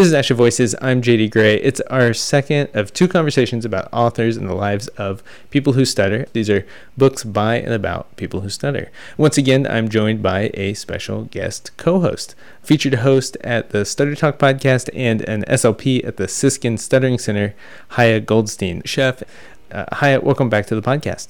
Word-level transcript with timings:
This 0.00 0.08
is 0.08 0.14
Asha 0.14 0.34
Voices. 0.34 0.74
I'm 0.80 1.02
JD 1.02 1.30
Gray. 1.30 1.56
It's 1.56 1.82
our 1.82 2.14
second 2.14 2.70
of 2.72 2.90
two 2.90 3.06
conversations 3.06 3.66
about 3.66 3.92
authors 3.92 4.38
and 4.38 4.48
the 4.48 4.54
lives 4.54 4.88
of 4.96 5.22
people 5.50 5.74
who 5.74 5.84
stutter. 5.84 6.24
These 6.32 6.48
are 6.48 6.66
books 6.96 7.22
by 7.22 7.56
and 7.56 7.74
about 7.74 8.16
people 8.16 8.40
who 8.40 8.48
stutter. 8.48 8.90
Once 9.18 9.36
again, 9.36 9.66
I'm 9.66 9.90
joined 9.90 10.22
by 10.22 10.50
a 10.54 10.72
special 10.72 11.24
guest 11.24 11.76
co 11.76 12.00
host, 12.00 12.34
featured 12.62 12.94
host 12.94 13.36
at 13.42 13.72
the 13.72 13.84
Stutter 13.84 14.14
Talk 14.14 14.38
podcast 14.38 14.88
and 14.94 15.20
an 15.28 15.42
SLP 15.42 16.02
at 16.06 16.16
the 16.16 16.28
Sisskin 16.28 16.78
Stuttering 16.78 17.18
Center, 17.18 17.54
Chaya 17.90 18.24
Goldstein. 18.24 18.80
Chef, 18.86 19.22
uh, 19.70 19.84
Chaya, 19.96 20.22
welcome 20.22 20.48
back 20.48 20.64
to 20.68 20.74
the 20.74 20.80
podcast. 20.80 21.28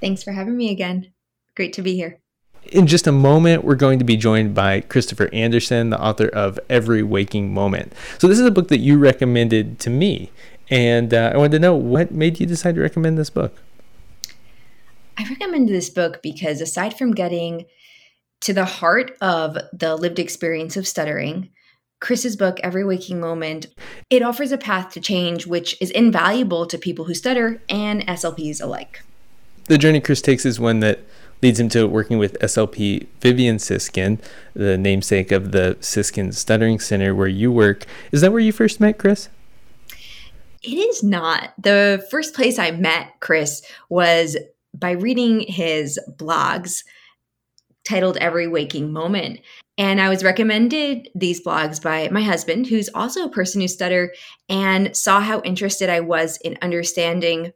Thanks 0.00 0.24
for 0.24 0.32
having 0.32 0.56
me 0.56 0.72
again. 0.72 1.12
Great 1.54 1.72
to 1.74 1.82
be 1.82 1.94
here. 1.94 2.19
In 2.64 2.86
just 2.86 3.06
a 3.06 3.12
moment, 3.12 3.64
we're 3.64 3.74
going 3.74 3.98
to 3.98 4.04
be 4.04 4.16
joined 4.16 4.54
by 4.54 4.82
Christopher 4.82 5.28
Anderson, 5.32 5.90
the 5.90 6.00
author 6.00 6.28
of 6.28 6.60
Every 6.68 7.02
Waking 7.02 7.52
Moment. 7.52 7.92
So, 8.18 8.28
this 8.28 8.38
is 8.38 8.46
a 8.46 8.50
book 8.50 8.68
that 8.68 8.78
you 8.78 8.98
recommended 8.98 9.78
to 9.80 9.90
me. 9.90 10.30
And 10.70 11.12
uh, 11.12 11.32
I 11.34 11.36
wanted 11.36 11.52
to 11.52 11.58
know 11.58 11.74
what 11.74 12.12
made 12.12 12.38
you 12.38 12.46
decide 12.46 12.76
to 12.76 12.80
recommend 12.80 13.18
this 13.18 13.30
book? 13.30 13.56
I 15.18 15.24
recommended 15.24 15.74
this 15.74 15.90
book 15.90 16.22
because 16.22 16.60
aside 16.60 16.96
from 16.96 17.12
getting 17.12 17.66
to 18.42 18.54
the 18.54 18.64
heart 18.64 19.16
of 19.20 19.58
the 19.72 19.96
lived 19.96 20.18
experience 20.18 20.76
of 20.76 20.86
stuttering, 20.86 21.50
Chris's 22.00 22.36
book, 22.36 22.58
Every 22.62 22.84
Waking 22.84 23.20
Moment, 23.20 23.66
it 24.08 24.22
offers 24.22 24.52
a 24.52 24.56
path 24.56 24.92
to 24.94 25.00
change 25.00 25.46
which 25.46 25.76
is 25.80 25.90
invaluable 25.90 26.64
to 26.66 26.78
people 26.78 27.04
who 27.04 27.14
stutter 27.14 27.62
and 27.68 28.06
SLPs 28.06 28.62
alike. 28.62 29.02
The 29.66 29.76
journey 29.76 30.00
Chris 30.00 30.22
takes 30.22 30.46
is 30.46 30.58
one 30.58 30.80
that 30.80 31.00
leads 31.42 31.58
him 31.58 31.68
to 31.70 31.86
working 31.86 32.18
with 32.18 32.38
SLP 32.40 33.06
Vivian 33.20 33.56
Sisskin, 33.56 34.20
the 34.54 34.76
namesake 34.76 35.32
of 35.32 35.52
the 35.52 35.76
Sisskin 35.80 36.34
Stuttering 36.34 36.78
Center 36.78 37.14
where 37.14 37.28
you 37.28 37.50
work. 37.50 37.86
Is 38.12 38.20
that 38.20 38.32
where 38.32 38.40
you 38.40 38.52
first 38.52 38.80
met 38.80 38.98
Chris? 38.98 39.28
It 40.62 40.76
is 40.76 41.02
not. 41.02 41.54
The 41.58 42.06
first 42.10 42.34
place 42.34 42.58
I 42.58 42.70
met 42.72 43.12
Chris 43.20 43.62
was 43.88 44.36
by 44.74 44.92
reading 44.92 45.40
his 45.40 45.98
blogs 46.16 46.84
titled 47.84 48.18
Every 48.18 48.46
Waking 48.46 48.92
Moment. 48.92 49.40
And 49.78 50.00
I 50.00 50.10
was 50.10 50.22
recommended 50.22 51.08
these 51.14 51.42
blogs 51.42 51.82
by 51.82 52.10
my 52.10 52.22
husband, 52.22 52.66
who's 52.66 52.90
also 52.94 53.24
a 53.24 53.30
person 53.30 53.62
who 53.62 53.68
stutter, 53.68 54.12
and 54.50 54.94
saw 54.94 55.20
how 55.20 55.40
interested 55.40 55.88
I 55.88 56.00
was 56.00 56.36
in 56.44 56.58
understanding 56.60 57.52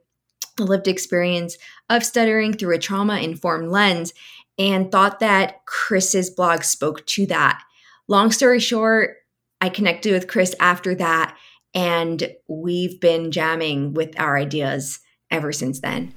the 0.56 0.64
lived 0.64 0.88
experience 0.88 1.58
of 1.90 2.04
stuttering 2.04 2.52
through 2.52 2.74
a 2.74 2.78
trauma 2.78 3.18
informed 3.18 3.70
lens 3.70 4.12
and 4.58 4.90
thought 4.90 5.20
that 5.20 5.64
Chris's 5.66 6.30
blog 6.30 6.62
spoke 6.62 7.04
to 7.06 7.26
that. 7.26 7.62
Long 8.08 8.30
story 8.30 8.60
short, 8.60 9.16
I 9.60 9.68
connected 9.68 10.12
with 10.12 10.28
Chris 10.28 10.54
after 10.60 10.94
that, 10.96 11.36
and 11.74 12.34
we've 12.48 13.00
been 13.00 13.30
jamming 13.30 13.94
with 13.94 14.18
our 14.18 14.36
ideas 14.36 15.00
ever 15.30 15.52
since 15.52 15.80
then. 15.80 16.14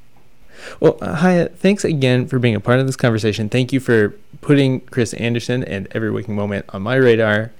Well, 0.79 0.97
uh, 1.01 1.17
Chaya, 1.17 1.53
thanks 1.55 1.83
again 1.83 2.27
for 2.27 2.39
being 2.39 2.55
a 2.55 2.59
part 2.59 2.79
of 2.79 2.85
this 2.85 2.95
conversation. 2.95 3.49
Thank 3.49 3.73
you 3.73 3.79
for 3.79 4.15
putting 4.41 4.81
Chris 4.81 5.13
Anderson 5.13 5.63
and 5.63 5.87
Every 5.91 6.11
Waking 6.11 6.35
Moment 6.35 6.65
on 6.69 6.81
my 6.81 6.95
radar. 6.95 7.51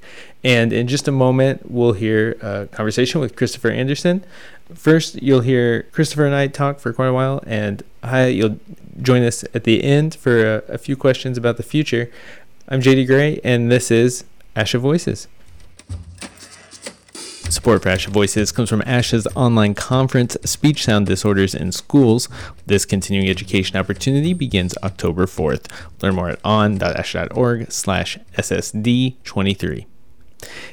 And 0.43 0.71
in 0.71 0.87
just 0.87 1.07
a 1.07 1.11
moment, 1.11 1.69
we'll 1.69 1.93
hear 1.93 2.37
a 2.41 2.67
conversation 2.67 3.19
with 3.19 3.35
Christopher 3.35 3.69
Anderson. 3.69 4.23
First, 4.73 5.21
you'll 5.21 5.41
hear 5.41 5.83
Christopher 5.91 6.25
and 6.25 6.35
I 6.35 6.47
talk 6.47 6.79
for 6.79 6.93
quite 6.93 7.07
a 7.07 7.13
while, 7.13 7.43
and 7.47 7.83
Chaya, 8.03 8.35
you'll 8.35 8.59
join 9.01 9.23
us 9.23 9.43
at 9.53 9.63
the 9.63 9.83
end 9.83 10.15
for 10.15 10.57
a, 10.57 10.63
a 10.67 10.77
few 10.77 10.95
questions 10.95 11.37
about 11.37 11.57
the 11.57 11.63
future. 11.63 12.11
I'm 12.67 12.81
JD 12.81 13.07
Gray, 13.07 13.39
and 13.43 13.71
this 13.71 13.91
is 13.91 14.25
Asha 14.55 14.79
Voices. 14.79 15.27
Support 17.49 17.83
for 17.83 17.89
Asha 17.89 18.09
Voices 18.09 18.51
comes 18.51 18.69
from 18.69 18.81
ASHA's 18.81 19.27
online 19.35 19.73
conference, 19.73 20.35
Speech 20.43 20.83
Sound 20.83 21.07
Disorders 21.07 21.55
in 21.55 21.71
Schools. 21.71 22.27
This 22.65 22.85
continuing 22.85 23.29
education 23.29 23.77
opportunity 23.77 24.33
begins 24.33 24.75
October 24.83 25.25
4th. 25.25 25.71
Learn 26.01 26.15
more 26.15 26.29
at 26.29 26.39
on.asha.org 26.43 27.71
slash 27.71 28.17
ssd23. 28.37 29.85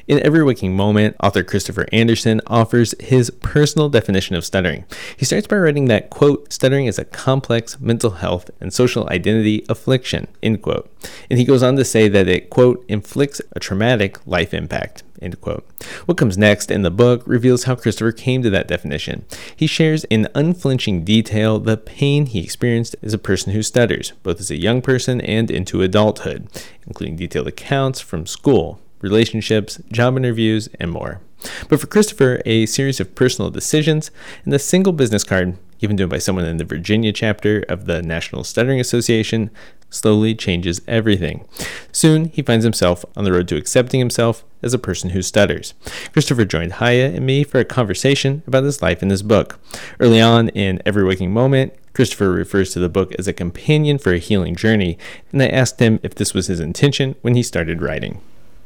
In 0.06 0.20
Every 0.20 0.44
Waking 0.44 0.76
Moment, 0.76 1.16
author 1.22 1.42
Christopher 1.42 1.86
Anderson 1.90 2.40
offers 2.46 2.94
his 3.00 3.30
personal 3.30 3.88
definition 3.88 4.36
of 4.36 4.44
stuttering. 4.44 4.84
He 5.16 5.24
starts 5.24 5.46
by 5.46 5.56
writing 5.56 5.86
that, 5.86 6.10
quote, 6.10 6.52
stuttering 6.52 6.86
is 6.86 6.98
a 6.98 7.06
complex 7.06 7.80
mental 7.80 8.10
health 8.10 8.50
and 8.60 8.72
social 8.72 9.08
identity 9.08 9.64
affliction, 9.68 10.28
end 10.42 10.60
quote. 10.60 10.90
And 11.30 11.38
he 11.38 11.44
goes 11.44 11.62
on 11.62 11.76
to 11.76 11.84
say 11.84 12.08
that 12.08 12.28
it, 12.28 12.50
quote, 12.50 12.84
inflicts 12.88 13.40
a 13.52 13.60
traumatic 13.60 14.18
life 14.26 14.52
impact, 14.52 15.02
end 15.22 15.40
quote. 15.40 15.66
What 16.04 16.18
comes 16.18 16.36
next 16.36 16.70
in 16.70 16.82
the 16.82 16.90
book 16.90 17.22
reveals 17.24 17.64
how 17.64 17.74
Christopher 17.74 18.12
came 18.12 18.42
to 18.42 18.50
that 18.50 18.68
definition. 18.68 19.24
He 19.56 19.66
shares 19.66 20.04
in 20.04 20.28
unflinching 20.34 21.04
detail 21.04 21.58
the 21.58 21.78
pain 21.78 22.26
he 22.26 22.42
experienced 22.42 22.96
as 23.02 23.14
a 23.14 23.18
person 23.18 23.52
who 23.52 23.62
stutters, 23.62 24.12
both 24.22 24.40
as 24.40 24.50
a 24.50 24.60
young 24.60 24.82
person 24.82 25.22
and 25.22 25.50
into 25.50 25.80
adulthood, 25.80 26.48
including 26.86 27.16
detailed 27.16 27.48
accounts 27.48 28.00
from 28.00 28.26
school, 28.26 28.80
relationships, 29.04 29.78
job 29.92 30.16
interviews, 30.16 30.68
and 30.80 30.90
more. 30.90 31.20
But 31.68 31.78
for 31.78 31.86
Christopher, 31.86 32.40
a 32.46 32.66
series 32.66 33.00
of 33.00 33.14
personal 33.14 33.50
decisions 33.50 34.10
and 34.44 34.52
a 34.52 34.58
single 34.58 34.92
business 34.92 35.22
card 35.22 35.58
given 35.78 35.98
to 35.98 36.04
him 36.04 36.08
by 36.08 36.18
someone 36.18 36.46
in 36.46 36.56
the 36.56 36.64
Virginia 36.64 37.12
chapter 37.12 37.60
of 37.68 37.84
the 37.84 38.02
National 38.02 38.42
Stuttering 38.42 38.80
Association 38.80 39.50
slowly 39.90 40.34
changes 40.34 40.80
everything. 40.88 41.46
Soon, 41.92 42.26
he 42.30 42.40
finds 42.40 42.64
himself 42.64 43.04
on 43.16 43.24
the 43.24 43.32
road 43.32 43.46
to 43.48 43.56
accepting 43.56 44.00
himself 44.00 44.44
as 44.62 44.72
a 44.72 44.78
person 44.78 45.10
who 45.10 45.20
stutters. 45.20 45.74
Christopher 46.12 46.46
joined 46.46 46.72
Chaya 46.72 47.14
and 47.14 47.26
me 47.26 47.44
for 47.44 47.60
a 47.60 47.64
conversation 47.66 48.42
about 48.46 48.64
his 48.64 48.80
life 48.80 49.02
in 49.02 49.08
this 49.08 49.20
book. 49.20 49.60
Early 50.00 50.22
on 50.22 50.48
in 50.48 50.80
Every 50.86 51.04
Waking 51.04 51.32
Moment, 51.32 51.74
Christopher 51.92 52.30
refers 52.30 52.72
to 52.72 52.80
the 52.80 52.88
book 52.88 53.14
as 53.18 53.28
a 53.28 53.32
companion 53.32 53.98
for 53.98 54.12
a 54.12 54.18
healing 54.18 54.56
journey, 54.56 54.98
and 55.32 55.42
I 55.42 55.48
asked 55.48 55.80
him 55.80 56.00
if 56.02 56.14
this 56.14 56.34
was 56.34 56.46
his 56.46 56.60
intention 56.60 57.14
when 57.22 57.34
he 57.34 57.42
started 57.42 57.82
writing. 57.82 58.20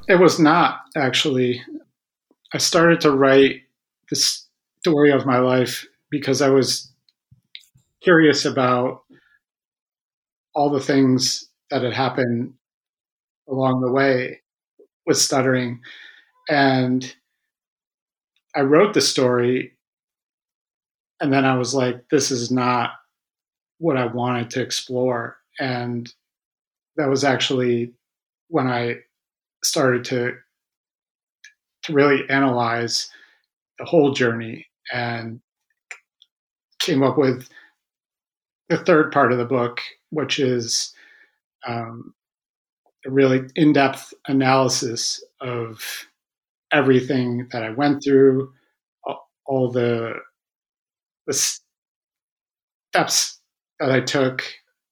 It 0.08 0.18
was 0.18 0.38
not 0.40 0.80
actually. 0.96 1.62
I 2.54 2.58
started 2.58 3.00
to 3.02 3.12
write 3.12 3.62
the 4.10 4.16
story 4.16 5.12
of 5.12 5.26
my 5.26 5.38
life 5.38 5.86
because 6.10 6.42
I 6.42 6.50
was 6.50 6.92
curious 8.00 8.44
about 8.44 9.02
all 10.54 10.70
the 10.70 10.80
things 10.80 11.48
that 11.70 11.82
had 11.82 11.92
happened 11.92 12.54
along 13.48 13.80
the 13.80 13.92
way 13.92 14.40
with 15.06 15.18
stuttering. 15.18 15.80
And 16.48 17.14
I 18.54 18.60
wrote 18.60 18.92
the 18.94 19.00
story, 19.00 19.76
and 21.20 21.32
then 21.32 21.44
I 21.44 21.56
was 21.56 21.74
like, 21.74 22.08
this 22.10 22.30
is 22.30 22.50
not 22.50 22.92
what 23.78 23.96
I 23.96 24.06
wanted 24.06 24.50
to 24.50 24.62
explore. 24.62 25.38
And 25.60 26.12
that 26.96 27.08
was 27.08 27.24
actually 27.24 27.92
when 28.48 28.68
I 28.68 28.98
started 29.64 30.04
to 30.04 30.34
to 31.84 31.92
really 31.92 32.28
analyze 32.28 33.10
the 33.78 33.84
whole 33.84 34.12
journey 34.12 34.66
and 34.92 35.40
came 36.78 37.02
up 37.02 37.18
with 37.18 37.48
the 38.68 38.78
third 38.78 39.12
part 39.12 39.32
of 39.32 39.38
the 39.38 39.44
book, 39.44 39.80
which 40.10 40.38
is 40.38 40.92
um, 41.66 42.14
a 43.06 43.10
really 43.10 43.48
in-depth 43.56 44.12
analysis 44.26 45.22
of 45.40 45.82
everything 46.72 47.48
that 47.52 47.62
I 47.62 47.70
went 47.70 48.02
through, 48.04 48.52
all 49.46 49.70
the 49.70 50.14
the 51.26 51.34
steps 52.92 53.40
that 53.80 53.90
I 53.90 54.00
took, 54.00 54.42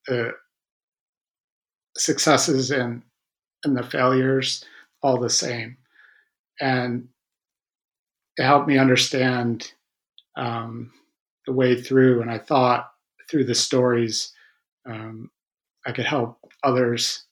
the 0.06 0.32
successes 1.96 2.70
and 2.70 3.02
and 3.66 3.76
the 3.76 3.82
failures 3.82 4.64
all 5.02 5.18
the 5.18 5.30
same. 5.30 5.76
And 6.60 7.08
it 8.36 8.44
helped 8.44 8.68
me 8.68 8.78
understand 8.78 9.72
um, 10.36 10.92
the 11.46 11.52
way 11.52 11.80
through. 11.80 12.22
And 12.22 12.30
I 12.30 12.38
thought 12.38 12.90
through 13.30 13.44
the 13.44 13.54
stories, 13.54 14.32
um, 14.86 15.30
I 15.86 15.92
could 15.92 16.06
help 16.06 16.38
others, 16.62 17.24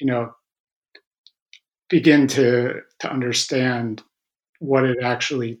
you 0.00 0.06
know, 0.06 0.34
begin 1.88 2.26
to 2.26 2.80
to 2.98 3.10
understand 3.10 4.02
what 4.58 4.84
it 4.84 4.98
actually 5.02 5.58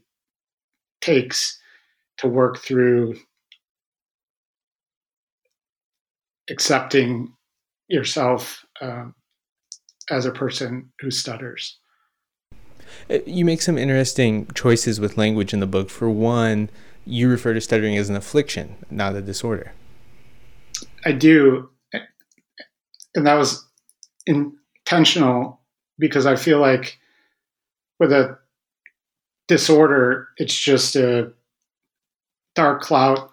takes 1.00 1.58
to 2.18 2.28
work 2.28 2.58
through 2.58 3.16
accepting 6.50 7.32
yourself 7.88 8.64
um, 8.80 9.14
as 10.10 10.26
a 10.26 10.30
person 10.30 10.90
who 11.00 11.10
stutters. 11.10 11.78
Uh, 13.10 13.18
you 13.26 13.44
make 13.44 13.62
some 13.62 13.78
interesting 13.78 14.46
choices 14.54 15.00
with 15.00 15.16
language 15.16 15.52
in 15.52 15.60
the 15.60 15.66
book. 15.66 15.90
For 15.90 16.08
one, 16.08 16.70
you 17.04 17.28
refer 17.28 17.54
to 17.54 17.60
stuttering 17.60 17.96
as 17.96 18.08
an 18.08 18.16
affliction, 18.16 18.76
not 18.90 19.14
a 19.14 19.22
disorder. 19.22 19.72
I 21.04 21.12
do. 21.12 21.70
And 23.14 23.26
that 23.26 23.34
was 23.34 23.66
intentional 24.26 25.60
because 25.98 26.26
I 26.26 26.36
feel 26.36 26.58
like 26.58 26.98
with 27.98 28.12
a 28.12 28.38
disorder, 29.48 30.28
it's 30.36 30.56
just 30.56 30.96
a 30.96 31.32
dark 32.54 32.82
cloud 32.82 33.28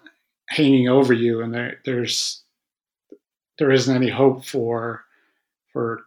hanging 0.48 0.88
over 0.88 1.12
you, 1.12 1.42
and 1.42 1.52
there, 1.52 1.80
there's 1.84 2.42
there 3.58 3.70
isn't 3.70 3.94
any 3.94 4.10
hope 4.10 4.44
for 4.44 5.04
for 5.72 6.04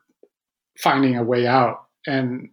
finding 0.79 1.18
a 1.18 1.24
way 1.24 1.47
out. 1.47 1.85
And 2.06 2.50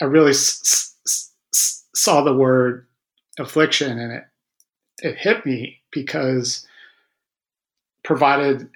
I 0.00 0.06
really 0.06 0.30
s- 0.30 0.96
s- 1.06 1.84
saw 1.94 2.22
the 2.22 2.34
word 2.34 2.86
affliction, 3.38 3.98
and 3.98 4.12
it 4.12 4.24
it 5.02 5.16
hit 5.16 5.44
me 5.44 5.80
because 5.90 6.66
provided 8.04 8.68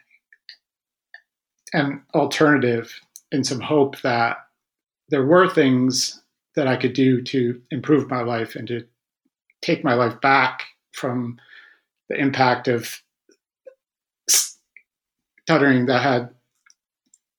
an 1.72 2.02
alternative 2.14 3.00
and 3.32 3.46
some 3.46 3.60
hope 3.60 4.00
that 4.02 4.38
there 5.08 5.24
were 5.24 5.48
things 5.48 6.22
that 6.54 6.66
I 6.66 6.76
could 6.76 6.92
do 6.94 7.22
to 7.22 7.60
improve 7.70 8.10
my 8.10 8.22
life 8.22 8.56
and 8.56 8.66
to 8.68 8.86
take 9.62 9.84
my 9.84 9.94
life 9.94 10.20
back 10.20 10.62
from 10.92 11.38
the 12.08 12.16
impact 12.16 12.68
of 12.68 13.02
stuttering 14.28 15.86
that 15.86 16.02
had 16.02 16.30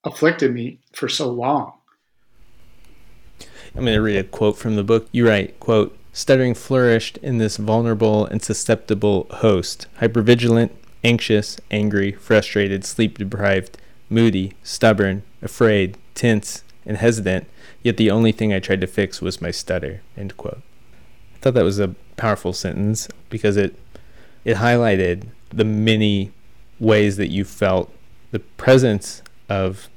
afflicted 0.07 0.53
me 0.53 0.79
for 0.93 1.07
so 1.07 1.29
long. 1.29 1.73
I'm 3.75 3.83
going 3.83 3.95
to 3.95 4.01
read 4.01 4.17
a 4.17 4.23
quote 4.23 4.57
from 4.57 4.75
the 4.75 4.83
book. 4.83 5.07
You 5.11 5.27
write, 5.27 5.59
quote, 5.59 5.97
stuttering 6.11 6.55
flourished 6.55 7.17
in 7.17 7.37
this 7.37 7.57
vulnerable 7.57 8.25
and 8.25 8.41
susceptible 8.41 9.27
host, 9.29 9.85
hypervigilant, 9.99 10.71
anxious, 11.03 11.59
angry, 11.69 12.11
frustrated, 12.11 12.83
sleep 12.83 13.19
deprived, 13.19 13.77
moody, 14.09 14.53
stubborn, 14.63 15.21
afraid, 15.41 15.97
tense, 16.15 16.63
and 16.85 16.97
hesitant, 16.97 17.47
yet 17.83 17.97
the 17.97 18.09
only 18.09 18.31
thing 18.31 18.51
I 18.51 18.59
tried 18.59 18.81
to 18.81 18.87
fix 18.87 19.21
was 19.21 19.41
my 19.41 19.51
stutter. 19.51 20.01
End 20.15 20.35
quote. 20.37 20.61
I 21.35 21.37
thought 21.39 21.53
that 21.53 21.63
was 21.63 21.79
a 21.79 21.95
powerful 22.15 22.53
sentence 22.53 23.07
because 23.29 23.57
it 23.57 23.75
it 24.43 24.57
highlighted 24.57 25.27
the 25.49 25.65
many 25.65 26.31
ways 26.79 27.17
that 27.17 27.29
you 27.29 27.43
felt 27.43 27.93
the 28.31 28.39
presence 28.39 29.21
of 29.49 29.89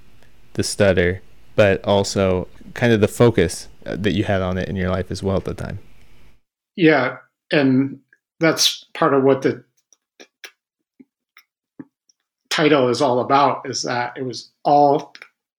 the 0.61 0.65
stutter, 0.65 1.23
but 1.57 1.83
also 1.87 2.47
kind 2.75 2.93
of 2.93 3.01
the 3.01 3.09
focus 3.09 3.69
uh, 3.87 3.97
that 3.97 4.12
you 4.12 4.25
had 4.25 4.43
on 4.43 4.59
it 4.59 4.69
in 4.69 4.77
your 4.77 4.91
life 4.91 5.11
as 5.11 5.23
well 5.23 5.39
at 5.39 5.45
the 5.45 5.55
time. 5.55 5.79
Yeah, 6.77 7.17
and 7.51 7.99
that's 8.41 8.85
part 8.93 9.15
of 9.15 9.25
what 9.25 9.41
the 9.41 9.65
title 12.51 12.91
is 12.91 13.01
all 13.01 13.21
about 13.21 13.67
is 13.71 13.83
that 13.83 14.19
it 14.19 14.23
was 14.23 14.51
all 14.62 15.15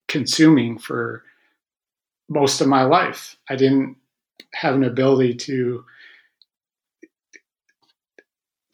consuming 0.07 0.77
for 0.77 1.23
most 2.29 2.61
of 2.61 2.67
my 2.67 2.83
life. 2.83 3.37
I 3.49 3.55
didn't 3.55 3.97
have 4.53 4.75
an 4.75 4.83
ability 4.83 5.33
to 5.33 5.83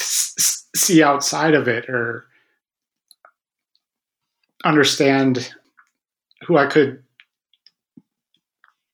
see 0.02 1.02
outside 1.02 1.54
of 1.54 1.70
it 1.70 1.90
or 1.90 2.28
understand 4.66 5.54
who 6.48 6.58
I 6.58 6.66
could 6.66 7.04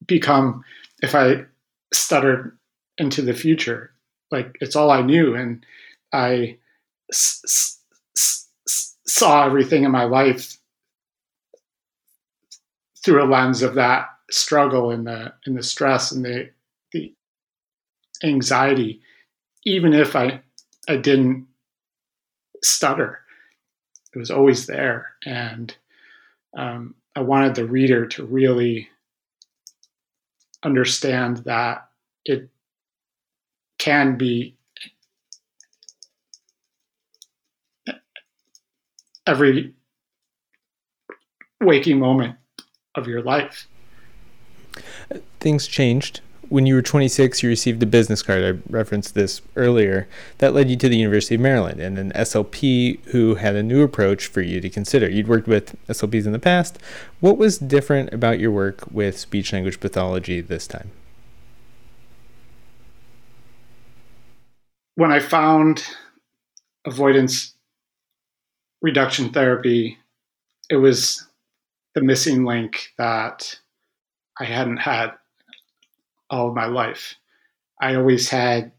become 0.07 0.63
if 1.01 1.15
I 1.15 1.45
stuttered 1.93 2.57
into 2.97 3.21
the 3.21 3.33
future. 3.33 3.91
Like 4.31 4.57
it's 4.61 4.75
all 4.75 4.91
I 4.91 5.01
knew, 5.01 5.35
and 5.35 5.65
I 6.11 6.57
s- 7.11 7.41
s- 7.45 7.79
s- 8.17 8.95
saw 9.07 9.45
everything 9.45 9.83
in 9.83 9.91
my 9.91 10.05
life 10.05 10.57
through 13.03 13.23
a 13.23 13.29
lens 13.29 13.61
of 13.61 13.75
that 13.75 14.07
struggle 14.31 14.91
and 14.91 15.05
the 15.05 15.33
and 15.45 15.57
the 15.57 15.63
stress 15.63 16.11
and 16.11 16.25
the 16.25 16.49
the 16.91 17.13
anxiety, 18.23 19.01
even 19.65 19.93
if 19.93 20.15
I 20.15 20.41
I 20.89 20.97
didn't 20.97 21.47
stutter. 22.63 23.19
It 24.15 24.19
was 24.19 24.31
always 24.31 24.67
there, 24.67 25.13
and 25.25 25.75
um, 26.57 26.95
I 27.15 27.21
wanted 27.21 27.55
the 27.55 27.65
reader 27.65 28.07
to 28.07 28.25
really 28.25 28.89
understand 30.63 31.37
that 31.45 31.89
it 32.25 32.49
can 33.77 34.17
be 34.17 34.55
every 39.27 39.73
waking 41.61 41.99
moment 41.99 42.37
of 42.95 43.07
your 43.07 43.21
life. 43.21 43.67
Things 45.39 45.67
changed. 45.67 46.21
When 46.53 46.67
you 46.67 46.75
were 46.75 46.83
26, 46.83 47.41
you 47.41 47.49
received 47.49 47.81
a 47.81 47.87
business 47.87 48.21
card. 48.21 48.43
I 48.43 48.61
referenced 48.71 49.15
this 49.15 49.41
earlier. 49.55 50.07
That 50.37 50.53
led 50.53 50.69
you 50.69 50.75
to 50.77 50.87
the 50.87 50.97
University 50.97 51.33
of 51.33 51.41
Maryland 51.41 51.79
and 51.79 51.97
an 51.97 52.11
SLP 52.11 53.03
who 53.05 53.33
had 53.33 53.55
a 53.55 53.63
new 53.63 53.81
approach 53.81 54.27
for 54.27 54.41
you 54.41 54.61
to 54.61 54.69
consider. 54.69 55.09
You'd 55.09 55.27
worked 55.27 55.47
with 55.47 55.75
SLPs 55.87 56.27
in 56.27 56.31
the 56.31 56.37
past. 56.37 56.77
What 57.21 57.39
was 57.39 57.57
different 57.57 58.13
about 58.13 58.37
your 58.37 58.51
work 58.51 58.83
with 58.91 59.17
speech 59.17 59.51
language 59.51 59.79
pathology 59.79 60.41
this 60.41 60.67
time? 60.67 60.91
When 64.93 65.11
I 65.11 65.21
found 65.21 65.83
avoidance 66.85 67.55
reduction 68.79 69.31
therapy, 69.31 69.97
it 70.69 70.75
was 70.75 71.27
the 71.95 72.03
missing 72.03 72.45
link 72.45 72.93
that 72.99 73.59
I 74.39 74.43
hadn't 74.43 74.77
had 74.77 75.13
all 76.29 76.49
of 76.49 76.55
my 76.55 76.65
life. 76.65 77.15
I 77.81 77.95
always 77.95 78.29
had 78.29 78.71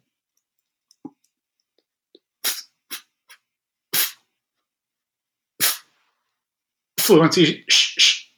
fluency 6.99 7.65
sh- 7.69 8.31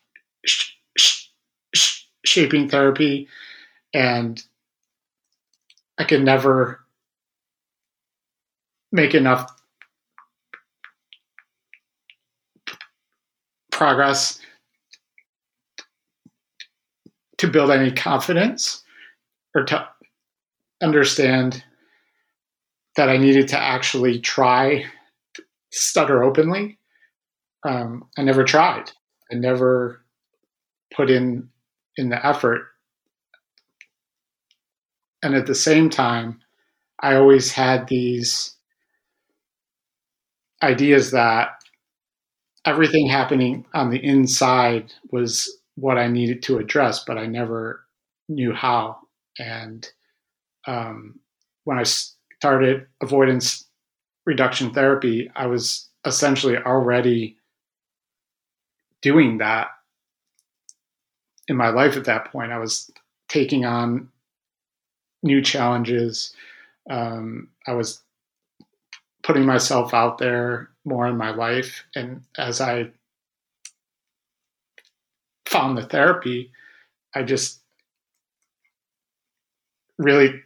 sh- 0.44 1.28
sh- 1.74 2.04
shaping 2.24 2.68
therapy, 2.68 3.28
and 3.94 4.42
I 5.98 6.04
could 6.04 6.22
never 6.22 6.80
make 8.90 9.14
enough 9.14 9.50
progress 13.70 14.40
to 17.38 17.46
build 17.46 17.70
any 17.70 17.92
confidence 17.92 18.82
or 19.56 19.64
to 19.64 19.88
understand 20.82 21.64
that 22.96 23.08
I 23.08 23.16
needed 23.16 23.48
to 23.48 23.58
actually 23.58 24.20
try 24.20 24.84
stutter 25.72 26.24
openly. 26.24 26.78
Um, 27.68 28.04
I 28.18 28.22
never 28.22 28.44
tried. 28.44 28.90
I 29.32 29.36
never 29.36 30.04
put 30.94 31.10
in 31.10 31.48
in 31.96 32.10
the 32.10 32.24
effort. 32.26 32.62
And 35.22 35.34
at 35.34 35.46
the 35.46 35.54
same 35.54 35.90
time, 35.90 36.40
I 37.00 37.16
always 37.16 37.52
had 37.52 37.88
these 37.88 38.56
ideas 40.62 41.10
that 41.12 41.50
everything 42.64 43.06
happening 43.08 43.64
on 43.74 43.90
the 43.90 44.04
inside 44.04 44.92
was 45.10 45.60
what 45.76 45.98
I 45.98 46.08
needed 46.08 46.42
to 46.44 46.58
address, 46.58 47.04
but 47.04 47.18
I 47.18 47.26
never 47.26 47.86
knew 48.28 48.52
how. 48.52 48.98
And 49.38 49.88
um, 50.66 51.20
when 51.64 51.78
I 51.78 51.84
started 51.84 52.86
avoidance 53.02 53.64
reduction 54.24 54.72
therapy, 54.72 55.30
I 55.34 55.46
was 55.46 55.88
essentially 56.04 56.56
already 56.56 57.36
doing 59.02 59.38
that 59.38 59.68
in 61.48 61.56
my 61.56 61.68
life 61.68 61.96
at 61.96 62.04
that 62.04 62.32
point. 62.32 62.52
I 62.52 62.58
was 62.58 62.90
taking 63.28 63.64
on 63.64 64.08
new 65.22 65.42
challenges. 65.42 66.32
Um, 66.90 67.48
I 67.66 67.72
was 67.72 68.02
putting 69.22 69.44
myself 69.44 69.92
out 69.92 70.18
there 70.18 70.70
more 70.84 71.06
in 71.08 71.16
my 71.16 71.30
life. 71.30 71.84
And 71.94 72.22
as 72.38 72.60
I 72.60 72.90
found 75.46 75.76
the 75.76 75.86
therapy, 75.86 76.52
I 77.14 77.22
just 77.22 77.60
really 79.98 80.42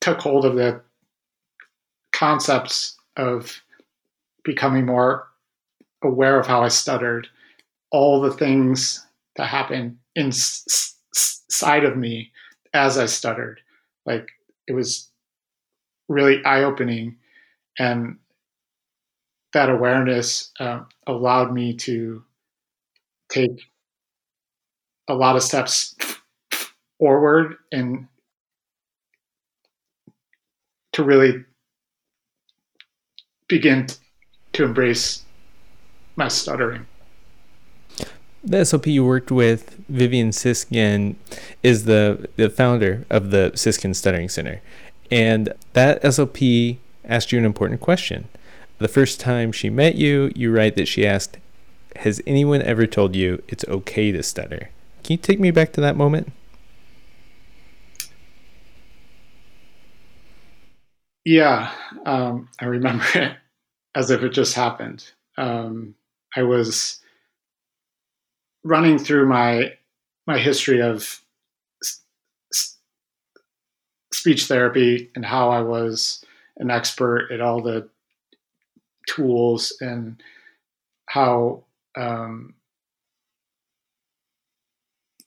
took 0.00 0.20
hold 0.20 0.44
of 0.44 0.54
the 0.54 0.80
concepts 2.12 2.96
of 3.16 3.62
becoming 4.44 4.86
more 4.86 5.28
aware 6.02 6.38
of 6.38 6.46
how 6.46 6.62
I 6.62 6.68
stuttered, 6.68 7.26
all 7.90 8.20
the 8.20 8.32
things 8.32 9.04
that 9.36 9.46
happened 9.48 9.98
inside 10.14 11.84
of 11.84 11.96
me 11.96 12.30
as 12.74 12.98
I 12.98 13.06
stuttered. 13.06 13.60
Like 14.06 14.28
it 14.66 14.74
was 14.74 15.08
really 16.08 16.44
eye 16.44 16.64
opening. 16.64 17.16
And 17.78 18.18
that 19.52 19.70
awareness 19.70 20.50
uh, 20.60 20.80
allowed 21.06 21.52
me 21.52 21.74
to 21.76 22.22
take 23.28 23.62
a 25.08 25.14
lot 25.14 25.36
of 25.36 25.42
steps 25.42 25.94
forward 27.04 27.56
and 27.70 28.08
to 30.90 31.04
really 31.04 31.44
begin 33.46 33.86
to 34.54 34.64
embrace 34.64 35.22
my 36.16 36.28
stuttering. 36.28 36.86
The 38.42 38.56
SLP 38.56 38.86
you 38.86 39.04
worked 39.04 39.30
with, 39.30 39.84
Vivian 39.86 40.30
Sisskin, 40.30 41.16
is 41.62 41.84
the, 41.84 42.26
the 42.36 42.48
founder 42.48 43.04
of 43.10 43.30
the 43.32 43.52
Sisskin 43.54 43.94
Stuttering 43.94 44.30
Center. 44.30 44.62
And 45.10 45.52
that 45.74 46.02
SLP 46.02 46.78
asked 47.04 47.32
you 47.32 47.38
an 47.38 47.44
important 47.44 47.82
question. 47.82 48.28
The 48.78 48.88
first 48.88 49.20
time 49.20 49.52
she 49.52 49.68
met 49.68 49.96
you, 49.96 50.32
you 50.34 50.50
write 50.50 50.76
that 50.76 50.88
she 50.88 51.06
asked, 51.06 51.36
Has 51.96 52.22
anyone 52.26 52.62
ever 52.62 52.86
told 52.86 53.14
you 53.14 53.42
it's 53.48 53.66
okay 53.68 54.10
to 54.10 54.22
stutter? 54.22 54.70
Can 55.02 55.12
you 55.12 55.18
take 55.18 55.38
me 55.38 55.50
back 55.50 55.70
to 55.74 55.82
that 55.82 55.98
moment? 55.98 56.32
Yeah, 61.24 61.72
um, 62.04 62.48
I 62.60 62.66
remember 62.66 63.04
it 63.14 63.36
as 63.94 64.10
if 64.10 64.22
it 64.22 64.30
just 64.30 64.54
happened. 64.54 65.04
Um, 65.38 65.94
I 66.36 66.42
was 66.42 67.00
running 68.64 68.98
through 68.98 69.26
my 69.28 69.74
my 70.26 70.38
history 70.38 70.80
of 70.80 71.20
s- 72.52 72.78
speech 74.12 74.44
therapy 74.46 75.10
and 75.14 75.24
how 75.24 75.50
I 75.50 75.60
was 75.60 76.24
an 76.56 76.70
expert 76.70 77.30
at 77.32 77.40
all 77.40 77.60
the 77.60 77.88
tools 79.08 79.72
and 79.80 80.22
how 81.06 81.64
um, 81.96 82.54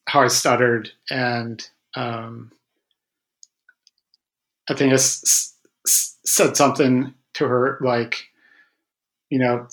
how 0.07 0.21
I 0.21 0.27
stuttered 0.27 0.91
and 1.09 1.67
um, 1.95 2.51
I 4.69 4.73
think 4.73 4.91
I 4.91 4.95
s- 4.95 5.23
s- 5.25 5.53
said 6.27 6.57
something 6.57 7.13
to 7.33 7.47
her 7.47 7.77
like 7.81 8.27
you 9.29 9.39
know 9.39 9.67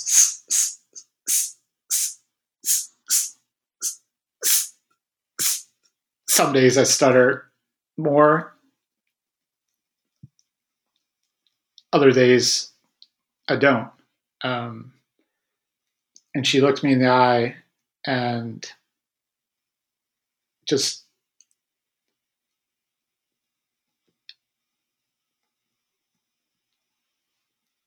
some 6.34 6.52
days 6.52 6.76
I 6.76 6.82
stutter 6.82 7.44
more. 7.96 8.56
Other 11.92 12.10
days 12.10 12.72
I 13.48 13.54
don't. 13.54 13.88
Um, 14.42 14.94
and 16.34 16.44
she 16.44 16.60
looked 16.60 16.82
me 16.82 16.92
in 16.92 16.98
the 16.98 17.08
eye 17.08 17.54
and 18.04 18.68
just 20.68 21.03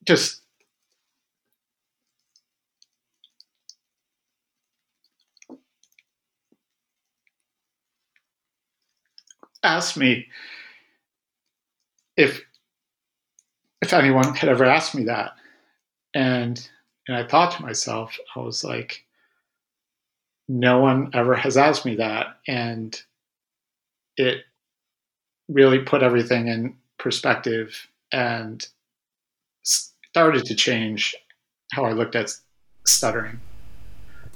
just 0.08 0.42
asked 9.64 9.98
me 9.98 10.28
if 12.16 12.42
if 13.82 13.94
anyone 13.94 14.34
had 14.36 14.50
ever 14.50 14.66
asked 14.66 14.96
me 14.96 15.04
that. 15.06 15.32
And 16.14 16.68
and 17.08 17.18
i 17.18 17.28
thought 17.28 17.52
to 17.58 17.62
myself 17.62 18.18
i 18.36 18.40
was 18.40 18.64
like 18.64 19.06
no 20.48 20.80
one 20.80 21.10
ever 21.14 21.36
has 21.36 21.58
asked 21.58 21.86
me 21.86 21.96
that. 21.96 22.38
And 22.48 23.00
it 24.16 24.44
really 25.50 25.80
put 25.80 26.04
everything 26.04 26.48
in 26.48 26.76
perspective 26.98 27.88
and 28.12 28.66
started 30.10 30.46
to 30.46 30.56
change 30.56 31.16
how 31.72 31.86
i 31.86 31.92
looked 31.92 32.16
at 32.16 32.32
stuttering 32.86 33.40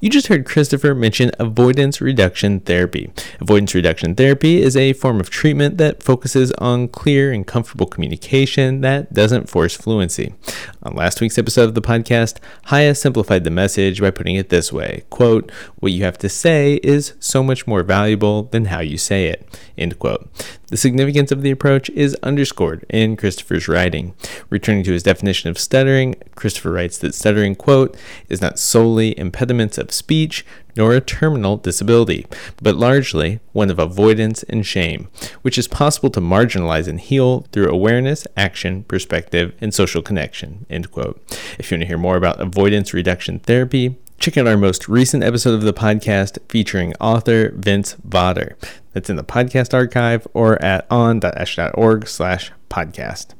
you 0.01 0.09
just 0.09 0.27
heard 0.27 0.45
Christopher 0.45 0.95
mention 0.95 1.29
avoidance 1.37 2.01
reduction 2.01 2.59
therapy. 2.59 3.11
Avoidance 3.39 3.75
reduction 3.75 4.15
therapy 4.15 4.59
is 4.59 4.75
a 4.75 4.93
form 4.93 5.19
of 5.19 5.29
treatment 5.29 5.77
that 5.77 6.01
focuses 6.01 6.51
on 6.53 6.87
clear 6.87 7.31
and 7.31 7.45
comfortable 7.45 7.85
communication 7.85 8.81
that 8.81 9.13
doesn't 9.13 9.47
force 9.47 9.75
fluency. 9.75 10.33
On 10.81 10.95
last 10.95 11.21
week's 11.21 11.37
episode 11.37 11.69
of 11.69 11.75
the 11.75 11.83
podcast, 11.83 12.39
Chaya 12.65 12.97
simplified 12.97 13.43
the 13.43 13.51
message 13.51 14.01
by 14.01 14.09
putting 14.09 14.35
it 14.35 14.49
this 14.49 14.73
way 14.73 15.03
quote, 15.11 15.51
What 15.75 15.91
you 15.91 16.03
have 16.03 16.17
to 16.17 16.29
say 16.29 16.79
is 16.81 17.13
so 17.19 17.43
much 17.43 17.67
more 17.67 17.83
valuable 17.83 18.43
than 18.43 18.65
how 18.65 18.79
you 18.79 18.97
say 18.97 19.27
it. 19.27 19.47
End 19.77 19.99
quote. 19.99 20.27
The 20.67 20.77
significance 20.77 21.31
of 21.33 21.41
the 21.41 21.51
approach 21.51 21.89
is 21.91 22.15
underscored 22.23 22.85
in 22.89 23.17
Christopher's 23.17 23.67
writing. 23.67 24.15
Returning 24.49 24.85
to 24.85 24.93
his 24.93 25.03
definition 25.03 25.49
of 25.49 25.59
stuttering, 25.59 26.15
Christopher 26.35 26.71
writes 26.71 26.97
that 26.99 27.13
stuttering, 27.13 27.55
quote, 27.55 27.97
is 28.29 28.41
not 28.41 28.57
solely 28.57 29.17
impediments 29.19 29.77
of 29.77 29.90
speech 29.91 30.45
nor 30.75 30.93
a 30.93 31.01
terminal 31.01 31.57
disability, 31.57 32.25
but 32.61 32.75
largely 32.75 33.39
one 33.51 33.69
of 33.69 33.79
avoidance 33.79 34.43
and 34.43 34.65
shame, 34.65 35.09
which 35.41 35.57
is 35.57 35.67
possible 35.67 36.09
to 36.09 36.21
marginalize 36.21 36.87
and 36.87 36.99
heal 36.99 37.41
through 37.51 37.69
awareness, 37.69 38.25
action, 38.37 38.83
perspective, 38.83 39.53
and 39.59 39.73
social 39.73 40.01
connection. 40.01 40.65
End 40.69 40.91
quote. 40.91 41.21
If 41.59 41.69
you 41.71 41.75
want 41.75 41.83
to 41.83 41.87
hear 41.87 41.97
more 41.97 42.15
about 42.15 42.39
avoidance 42.39 42.93
reduction 42.93 43.39
therapy, 43.39 43.97
check 44.19 44.37
out 44.37 44.47
our 44.47 44.57
most 44.57 44.87
recent 44.87 45.23
episode 45.23 45.55
of 45.55 45.63
the 45.63 45.73
podcast 45.73 46.37
featuring 46.47 46.93
author 47.01 47.51
Vince 47.55 47.95
Vawter. 48.07 48.53
That's 48.93 49.09
in 49.09 49.15
the 49.15 49.23
podcast 49.23 49.73
archive 49.73 50.27
or 50.33 50.61
at 50.63 50.85
on.ash.org 50.91 52.07
slash 52.07 52.51
podcast. 52.69 53.33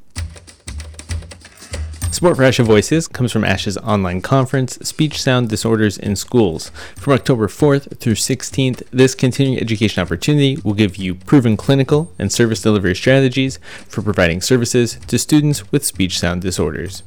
Support 2.12 2.36
for 2.36 2.44
Asha 2.44 2.66
Voices 2.66 3.08
comes 3.08 3.32
from 3.32 3.44
ASHA's 3.44 3.78
online 3.78 4.22
conference, 4.22 4.74
Speech 4.82 5.22
Sound 5.22 5.48
Disorders 5.48 5.98
in 5.98 6.18
Schools. 6.18 6.70
From 6.98 7.14
October 7.14 7.48
4th 7.48 7.98
through 8.00 8.16
16th, 8.16 8.84
this 8.92 9.16
continuing 9.16 9.58
education 9.58 10.02
opportunity 10.02 10.58
will 10.58 10.74
give 10.74 10.98
you 10.98 11.16
proven 11.16 11.56
clinical 11.56 12.12
and 12.20 12.30
service 12.30 12.62
delivery 12.62 12.96
strategies 12.96 13.60
for 13.88 14.02
providing 14.02 14.42
services 14.42 14.96
to 15.08 15.18
students 15.18 15.72
with 15.72 15.86
speech 15.86 16.20
sound 16.20 16.42
disorders. 16.42 17.02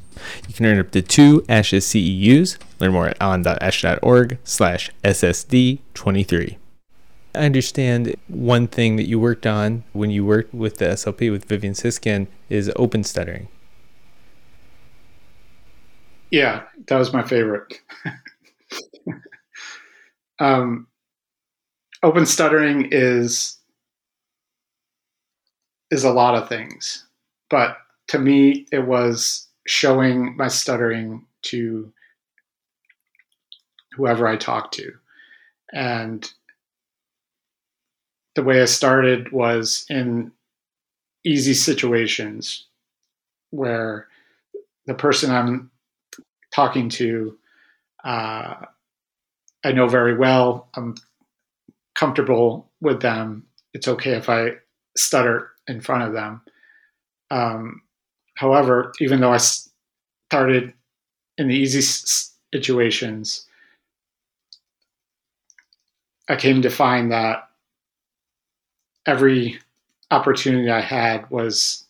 You 0.47 0.55
can 0.55 0.65
earn 0.65 0.79
up 0.79 0.89
to 0.91 1.03
two 1.03 1.41
ASHA 1.41 1.83
CEUs. 1.83 2.57
Learn 2.79 2.93
more 2.93 3.09
at 3.09 3.21
on.asha.org 3.21 4.39
slash 4.43 4.89
SSD23. 5.03 6.57
I 7.35 7.45
understand 7.45 8.15
one 8.27 8.67
thing 8.67 8.95
that 8.95 9.07
you 9.07 9.19
worked 9.19 9.45
on 9.45 9.83
when 9.93 10.09
you 10.09 10.25
worked 10.25 10.53
with 10.53 10.77
the 10.77 10.85
SLP 10.85 11.31
with 11.31 11.45
Vivian 11.45 11.75
Sisskin 11.75 12.25
is 12.49 12.71
open 12.75 13.03
stuttering. 13.03 13.49
Yeah, 16.35 16.63
that 16.87 16.97
was 16.97 17.13
my 17.13 17.23
favorite. 17.23 17.79
um, 20.39 20.87
open 22.03 22.25
stuttering 22.25 22.89
is 22.91 23.57
is 25.91 26.03
a 26.03 26.11
lot 26.11 26.35
of 26.35 26.49
things, 26.49 27.05
but 27.49 27.77
to 28.07 28.19
me, 28.19 28.67
it 28.71 28.85
was 28.85 29.47
showing 29.65 30.35
my 30.35 30.47
stuttering 30.47 31.25
to 31.43 31.91
whoever 33.93 34.27
I 34.27 34.37
talked 34.37 34.73
to, 34.75 34.93
and 35.73 36.31
the 38.35 38.43
way 38.43 38.61
I 38.61 38.65
started 38.65 39.31
was 39.31 39.85
in 39.89 40.31
easy 41.25 41.53
situations 41.53 42.65
where 43.51 44.07
the 44.87 44.95
person 44.95 45.31
I'm 45.31 45.71
talking 46.55 46.87
to 46.87 47.37
uh, 48.05 48.55
I 49.65 49.71
know 49.71 49.87
very 49.87 50.15
well. 50.15 50.69
I'm 50.75 50.95
comfortable 51.95 52.69
with 52.81 53.01
them. 53.01 53.45
It's 53.73 53.87
okay 53.87 54.11
if 54.11 54.29
I 54.29 54.51
stutter 54.95 55.51
in 55.67 55.81
front 55.81 56.03
of 56.03 56.13
them. 56.13 56.41
Um, 57.31 57.81
however, 58.35 58.93
even 59.01 59.19
though 59.19 59.33
I 59.33 59.37
started 59.37 60.73
in 61.37 61.47
the 61.47 61.55
easy 61.55 61.81
situations, 62.53 63.47
I 66.29 66.35
came 66.35 66.61
to 66.61 66.69
find 66.69 67.11
that 67.11 67.49
every 69.05 69.59
opportunity 70.11 70.69
I 70.69 70.81
had 70.81 71.29
was 71.31 71.85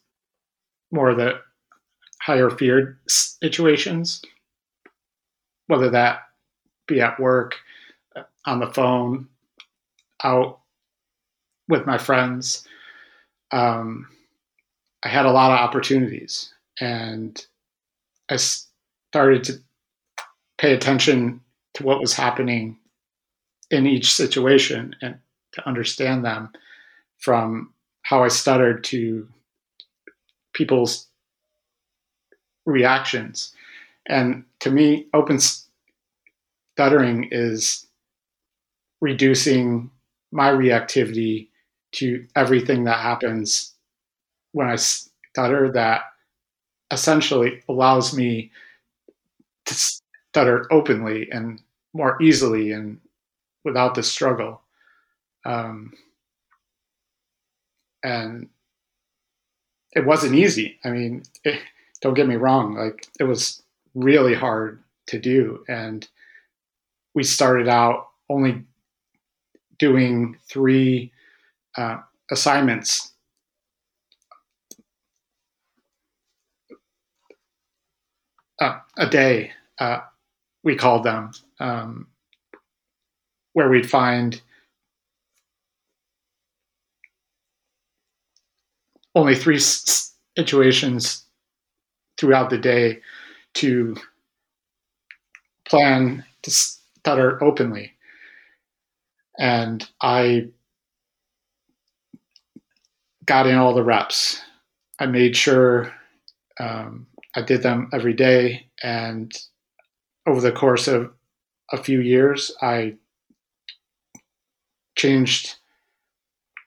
more 0.92 1.10
of 1.10 1.18
the 1.18 1.42
higher 2.22 2.50
feared 2.50 2.98
situations 3.08 4.22
whether 5.68 5.90
that 5.92 6.22
be 6.88 7.02
at 7.02 7.20
work, 7.20 7.56
uh, 8.16 8.24
on 8.46 8.60
the 8.60 8.72
phone, 8.74 9.28
out 10.24 10.60
with 11.68 11.86
my 11.86 11.98
friends. 11.98 12.68
Um, 13.52 14.08
I 15.04 15.10
had 15.10 15.26
a 15.26 15.32
lot 15.32 15.52
of 15.52 15.60
opportunities, 15.60 16.54
and 16.80 17.46
I 18.30 18.38
started 18.38 19.44
to 19.46 19.60
pay 20.58 20.74
attention 20.74 21.42
to 21.76 21.84
what 21.84 22.00
was 22.00 22.14
happening 22.14 22.78
in 23.72 23.88
each 23.88 24.14
situation 24.14 24.96
and 25.02 25.20
to 25.54 25.68
understand 25.68 26.26
them. 26.26 26.52
from 27.20 27.74
how 28.04 28.24
I 28.24 28.28
stuttered 28.28 28.84
to 28.86 29.28
people's 30.54 31.08
reactions. 32.66 33.54
And 34.08 34.46
to 34.66 34.72
me, 34.72 35.06
open 35.14 35.38
stuttering 36.74 37.30
is 37.32 37.86
reducing 39.00 39.92
my 40.32 40.50
reactivity 40.50 41.50
to 41.92 42.26
everything 42.36 42.86
that 42.86 42.98
happens 42.98 43.76
when 44.54 44.68
I 44.68 44.76
stutter 44.76 45.72
that 45.74 46.02
essentially 46.90 47.62
allows 47.70 48.18
me 48.18 48.52
to 49.68 49.76
stutter 49.76 50.66
openly 50.72 51.30
and 51.32 51.62
more 51.94 52.20
easily 52.20 52.72
and 52.72 53.00
without 53.64 53.94
the 53.94 54.02
struggle. 54.02 54.62
Um, 55.46 55.94
and 58.04 58.50
it 59.92 60.08
wasn't 60.08 60.34
easy. 60.34 60.80
I 60.84 60.90
mean, 60.90 61.22
it, 61.44 61.60
don't 62.02 62.16
get 62.16 62.28
me 62.28 62.36
wrong, 62.36 62.74
like 62.74 63.08
it 63.20 63.26
was 63.26 63.62
really 63.96 64.36
hard 64.36 64.84
to 65.08 65.20
do. 65.20 65.64
And 65.68 66.08
we 67.16 67.24
started 67.24 67.68
out 67.68 68.10
only 68.30 68.64
doing 69.80 70.38
three 70.48 71.12
uh, 71.78 71.98
assignments 72.30 73.14
uh, 78.60 78.80
a 78.98 79.08
day, 79.08 79.52
uh, 79.80 80.00
we 80.64 80.76
called 80.76 81.04
them, 81.04 81.32
um, 81.60 82.08
where 83.54 83.70
we'd 83.70 83.90
find 83.90 84.42
only 89.14 89.36
three 89.36 89.60
situations 90.38 91.24
throughout 92.18 92.50
the 92.50 92.58
day 92.58 93.02
to 93.56 93.96
plan 95.68 96.24
to 96.44 96.52
stutter 96.52 97.44
openly. 97.44 97.94
And 99.38 99.88
I 100.02 100.50
got 103.26 103.48
in 103.48 103.56
all 103.56 103.74
the 103.74 103.84
reps. 103.84 104.42
I 105.00 105.08
made 105.08 105.36
sure 105.36 105.94
um, 106.60 107.08
I 107.36 107.42
did 107.42 107.64
them 107.64 107.90
every 107.94 108.14
day. 108.14 108.68
And 108.84 109.34
over 110.28 110.42
the 110.42 110.52
course 110.52 110.88
of 110.88 111.12
a 111.72 111.78
few 111.78 112.00
years, 112.02 112.56
I 112.62 112.96
changed 114.96 115.56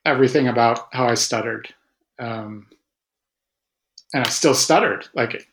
everything 0.05 0.49
about 0.49 0.89
how 0.93 1.07
I 1.07 1.15
stuttered. 1.15 1.73
Um, 2.19 2.67
and 4.15 4.25
I 4.25 4.29
still 4.29 4.55
stuttered. 4.55 5.07
Like 5.15 5.35
it, 5.35 5.45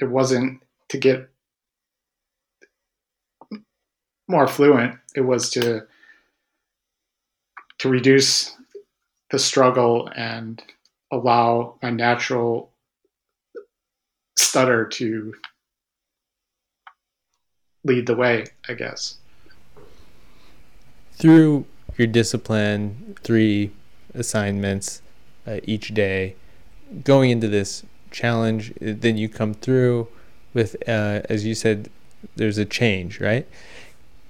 it 0.00 0.06
wasn't 0.10 0.62
to 0.88 0.98
get 0.98 1.28
more 4.28 4.46
fluent. 4.46 4.98
It 5.14 5.22
was 5.22 5.50
to 5.50 5.86
to 7.78 7.88
reduce 7.88 8.54
the 9.30 9.38
struggle 9.38 10.08
and 10.16 10.62
allow 11.10 11.76
my 11.82 11.90
natural 11.90 12.70
stutter 14.38 14.86
to 14.86 15.34
lead 17.84 18.06
the 18.06 18.16
way, 18.16 18.46
I 18.68 18.74
guess. 18.74 19.18
Through 21.12 21.66
your 21.96 22.06
discipline, 22.06 23.16
three 23.22 23.72
assignments 24.14 25.02
uh, 25.46 25.58
each 25.64 25.94
day, 25.94 26.36
going 27.04 27.30
into 27.30 27.48
this 27.48 27.84
challenge, 28.10 28.72
then 28.80 29.16
you 29.16 29.28
come 29.28 29.54
through 29.54 30.08
with, 30.56 30.74
uh, 30.88 31.20
as 31.28 31.44
you 31.44 31.54
said, 31.54 31.90
there's 32.34 32.56
a 32.56 32.64
change, 32.64 33.20
right? 33.20 33.46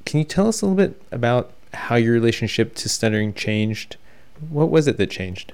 Can 0.05 0.19
you 0.19 0.25
tell 0.25 0.49
us 0.49 0.61
a 0.61 0.67
little 0.67 0.77
bit 0.77 1.01
about 1.13 1.53
how 1.73 1.95
your 1.95 2.13
relationship 2.13 2.75
to 2.75 2.89
stuttering 2.89 3.33
changed? 3.33 3.97
What 4.51 4.69
was 4.69 4.89
it 4.89 4.99
that 4.99 5.11
changed? 5.11 5.53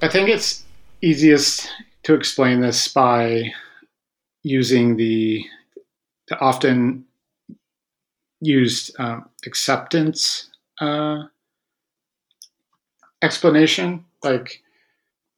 I 0.00 0.08
think 0.08 0.28
it's 0.28 0.64
easiest 1.02 1.68
to 2.04 2.14
explain 2.14 2.60
this 2.60 2.86
by 2.86 3.52
using 4.44 4.96
the, 4.96 5.44
the 6.28 6.38
often 6.38 7.04
used 8.40 8.94
um, 9.00 9.28
acceptance 9.44 10.50
uh, 10.80 11.24
explanation. 13.22 14.04
Like, 14.22 14.62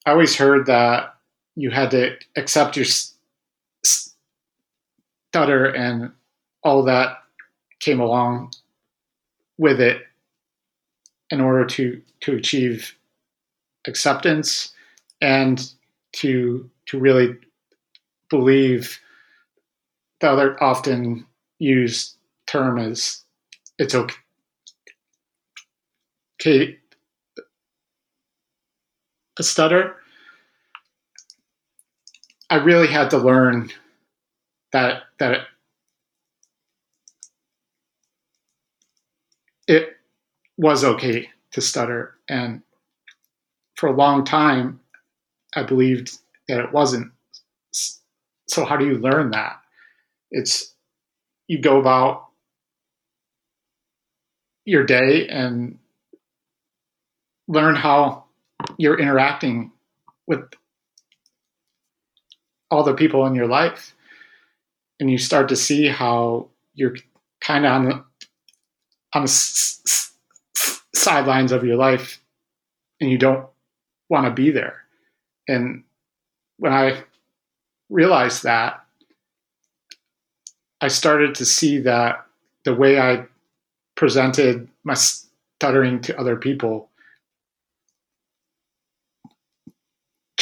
I 0.07 0.11
always 0.11 0.37
heard 0.37 0.67
that 0.67 1.15
you 1.57 1.71
had 1.71 1.91
to 1.93 2.17
accept 2.37 2.77
your 2.77 2.87
stutter 5.33 5.67
and 5.67 6.13
all 6.63 6.83
that 6.85 7.19
came 7.81 8.01
along 8.01 8.53
with 9.59 9.81
it 9.81 10.03
in 11.31 11.41
order 11.41 11.65
to 11.65 12.03
to 12.21 12.37
achieve 12.37 12.95
acceptance 13.87 14.73
and 15.21 15.71
to 16.13 16.71
to 16.87 16.99
really 16.99 17.37
believe 18.31 19.01
the 20.21 20.31
other 20.31 20.63
often 20.63 21.27
used 21.59 22.17
term 22.47 22.79
is 22.79 23.23
it's 23.79 23.95
okay 26.41 26.79
a 29.39 29.43
stutter 29.43 29.97
i 32.51 32.57
really 32.57 32.87
had 32.89 33.11
to 33.11 33.19
learn 33.19 33.71
that 34.73 35.03
that 35.19 35.33
it, 35.33 35.41
it 39.67 39.89
was 40.57 40.85
okay 40.85 41.31
to 41.53 41.61
stutter 41.61 42.15
and 42.29 42.63
for 43.77 43.89
a 43.89 43.97
long 43.97 44.25
time, 44.25 44.81
I 45.55 45.63
believed 45.63 46.19
that 46.49 46.61
it 46.61 46.73
wasn't. 46.73 47.13
So, 47.73 48.65
how 48.65 48.77
do 48.77 48.87
you 48.87 48.99
learn 48.99 49.31
that? 49.33 49.61
It's 50.31 50.75
you 51.49 51.61
go 51.61 51.79
about 51.79 52.27
your 54.65 54.85
day 54.85 55.29
and 55.29 55.79
learn 57.49 57.75
how 57.75 58.24
you're 58.79 58.99
interacting 58.99 59.73
with 60.27 60.43
all 62.71 62.83
the 62.83 62.95
people 62.95 63.27
in 63.27 63.35
your 63.35 63.47
life. 63.47 63.95
And 65.01 65.11
you 65.11 65.19
start 65.19 65.49
to 65.49 65.57
see 65.57 65.89
how 65.89 66.49
you're 66.75 66.97
kind 67.41 67.67
of 67.67 67.73
on 67.73 67.85
the, 67.85 67.93
on 69.15 69.23
the 69.23 69.29
s- 69.29 69.81
s- 70.57 70.83
sidelines 70.95 71.53
of 71.53 71.65
your 71.65 71.77
life 71.77 72.21
and 73.01 73.11
you 73.11 73.19
don't 73.19 73.47
want 74.09 74.27
to 74.27 74.31
be 74.31 74.51
there. 74.51 74.83
And 75.49 75.85
when 76.59 76.73
I 76.73 77.03
realized 77.91 78.45
that, 78.45 78.85
I 80.81 80.89
started 80.89 81.35
to 81.37 81.45
see 81.45 81.79
that 81.81 82.25
the 82.65 82.75
way 82.75 82.99
I 83.01 83.27
presented 83.97 84.69
my 84.85 84.95
stuttering 84.95 86.01
to 86.03 86.19
other 86.19 86.37
people 86.37 86.91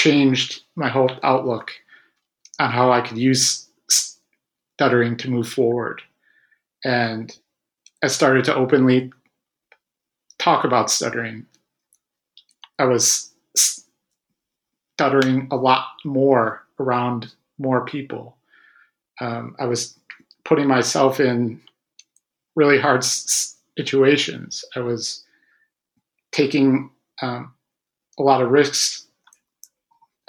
changed 0.03 0.63
my 0.75 0.89
whole 0.89 1.13
outlook 1.23 1.71
on 2.59 2.73
how 2.73 2.91
I 2.91 3.03
could 3.03 3.19
use 3.19 3.69
stuttering 3.89 5.17
to 5.19 5.31
move 5.31 5.49
forward. 5.49 6.03
And 6.85 7.33
I 8.03 8.09
started 8.09 8.45
to 8.47 8.55
openly 8.57 9.13
talk 10.41 10.65
about 10.65 10.91
stuttering. 10.91 11.47
I 12.81 12.87
was 12.87 13.31
stuttering 13.57 15.47
a 15.53 15.57
lot 15.57 15.87
more 16.05 16.67
around 16.81 17.33
more 17.59 17.85
people. 17.85 18.37
Um, 19.21 19.55
I 19.61 19.67
was 19.67 19.97
putting 20.45 20.67
myself 20.67 21.21
in 21.21 21.61
really 22.57 22.81
hard 22.81 23.05
situations. 23.05 24.65
I 24.75 24.81
was 24.81 25.23
taking 26.33 26.91
um, 27.23 27.55
a 28.19 28.25
lot 28.25 28.43
of 28.43 28.51
risks 28.51 29.07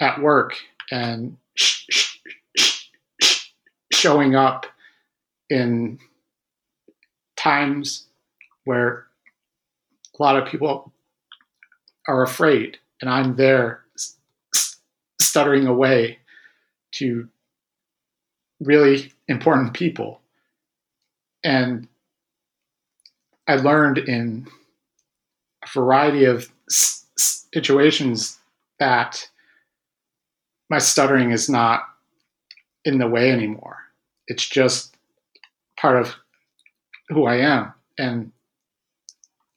at 0.00 0.20
work 0.20 0.56
and 0.90 1.36
sh- 1.54 1.86
sh- 1.90 2.90
sh- 3.22 3.50
showing 3.92 4.34
up 4.34 4.66
in 5.50 5.98
times 7.36 8.06
where 8.64 9.06
a 10.18 10.22
lot 10.22 10.36
of 10.36 10.48
people 10.48 10.92
are 12.08 12.22
afraid 12.22 12.78
and 13.00 13.10
I'm 13.10 13.36
there 13.36 13.84
stuttering 15.20 15.66
away 15.66 16.18
to 16.92 17.28
really 18.60 19.12
important 19.28 19.74
people. 19.74 20.20
And 21.42 21.88
I 23.46 23.56
learned 23.56 23.98
in 23.98 24.46
a 25.64 25.68
variety 25.74 26.24
of 26.24 26.50
situations 26.68 28.38
that 28.78 29.28
my 30.74 30.80
stuttering 30.80 31.30
is 31.30 31.48
not 31.48 31.84
in 32.84 32.98
the 32.98 33.06
way 33.06 33.30
anymore. 33.30 33.78
It's 34.26 34.44
just 34.44 34.96
part 35.76 35.96
of 36.00 36.16
who 37.10 37.26
I 37.26 37.36
am. 37.36 37.72
And 37.96 38.32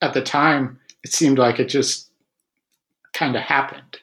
at 0.04 0.14
the 0.14 0.22
time, 0.22 0.80
it 1.04 1.12
seemed 1.12 1.40
like 1.40 1.60
it 1.60 1.70
just 1.70 2.12
kind 3.14 3.36
of 3.36 3.42
happened. 3.42 3.98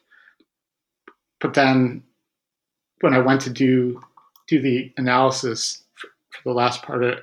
But 1.40 1.54
then 1.54 2.02
when 3.00 3.14
I 3.14 3.20
went 3.20 3.42
to 3.42 3.50
do 3.50 4.02
do 4.48 4.60
the 4.60 4.92
analysis 4.96 5.84
for, 5.94 6.08
for 6.30 6.48
the 6.48 6.52
last 6.52 6.82
part 6.82 7.04
of 7.04 7.20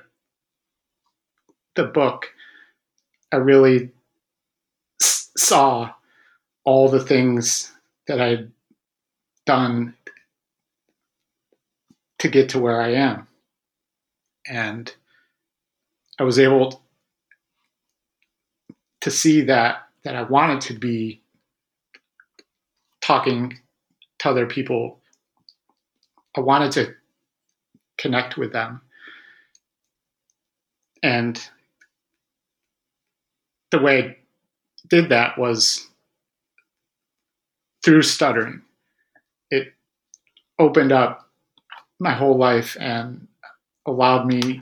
the 1.76 1.84
book, 1.84 2.28
I 3.30 3.36
really 3.36 3.90
s- 5.02 5.28
saw 5.36 5.92
all 6.64 6.88
the 6.88 7.04
things 7.04 7.70
that 8.06 8.22
I'd 8.22 8.50
done 9.46 9.94
to 12.18 12.28
get 12.28 12.50
to 12.50 12.60
where 12.60 12.80
I 12.80 12.94
am. 12.94 13.26
And 14.46 14.94
I 16.18 16.24
was 16.24 16.38
able 16.38 16.82
to 19.00 19.10
see 19.10 19.42
that 19.42 19.88
that 20.04 20.16
I 20.16 20.22
wanted 20.22 20.60
to 20.62 20.74
be 20.74 21.20
talking 23.00 23.58
to 24.18 24.28
other 24.28 24.46
people. 24.46 25.00
I 26.36 26.40
wanted 26.40 26.72
to 26.72 26.94
connect 27.98 28.36
with 28.36 28.52
them. 28.52 28.80
And 31.02 31.40
the 33.70 33.80
way 33.80 33.98
I 34.00 34.16
did 34.88 35.08
that 35.10 35.38
was 35.38 35.88
through 37.84 38.02
stuttering. 38.02 38.62
Opened 40.62 40.92
up 40.92 41.28
my 41.98 42.12
whole 42.12 42.38
life 42.38 42.76
and 42.78 43.26
allowed 43.84 44.26
me 44.28 44.60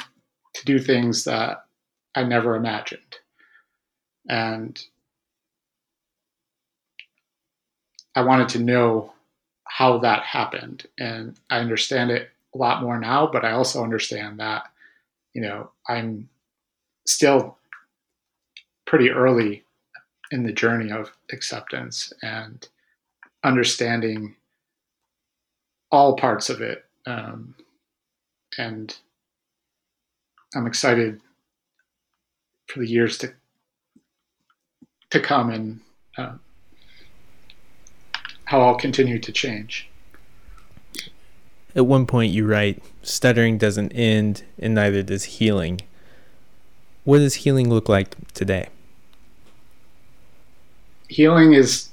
to 0.55 0.65
do 0.65 0.79
things 0.79 1.25
that 1.25 1.67
I 2.15 2.25
never 2.25 2.57
imagined. 2.57 3.19
And 4.27 4.83
I 8.15 8.23
wanted 8.23 8.49
to 8.51 8.61
know 8.61 9.13
how 9.65 9.99
that 9.99 10.23
happened. 10.23 10.87
And 10.99 11.39
I 11.51 11.59
understand 11.59 12.11
it 12.11 12.31
a 12.55 12.59
lot 12.59 12.83
more 12.83 12.99
now, 12.99 13.29
but 13.31 13.45
I 13.45 13.53
also 13.53 13.85
understand 13.85 14.41
that, 14.41 14.71
you 15.35 15.43
know, 15.43 15.71
I'm 15.87 16.31
still 17.07 17.59
pretty 18.87 19.11
early 19.11 19.65
in 20.31 20.45
the 20.45 20.53
journey 20.53 20.91
of 20.93 21.13
acceptance 21.31 22.11
and 22.23 22.67
understanding 23.45 24.37
all 25.91 26.17
parts 26.17 26.51
of 26.51 26.61
it. 26.61 26.85
Um, 27.07 27.55
and 28.59 28.97
I'm 30.55 30.67
excited 30.67 31.21
for 32.67 32.81
the 32.81 32.89
years 32.89 33.19
to 33.19 33.33
to 35.11 35.21
come 35.21 35.51
and 35.51 35.81
uh, 36.17 36.35
how 38.45 38.61
I'll 38.61 38.77
continue 38.77 39.19
to 39.19 39.33
change. 39.33 39.89
At 41.75 41.87
one 41.87 42.07
point, 42.07 42.33
you 42.33 42.47
write, 42.47 42.83
stuttering 43.03 43.59
doesn't 43.59 43.93
end, 43.93 44.45
and 44.59 44.75
neither 44.75 45.03
does 45.03 45.25
healing. 45.25 45.81
What 47.05 47.19
does 47.19 47.37
healing 47.37 47.71
look 47.71 47.89
like 47.89 48.17
today? 48.35 48.69
Healing 51.09 51.55
is 51.55 51.90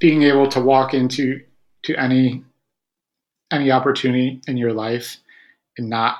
being 0.00 0.22
able 0.22 0.48
to 0.48 0.60
walk 0.60 0.94
into 0.94 1.40
to 1.84 1.94
any 1.96 2.42
any 3.52 3.70
opportunity 3.70 4.40
in 4.46 4.56
your 4.56 4.72
life 4.72 5.16
and 5.78 5.88
not 5.88 6.16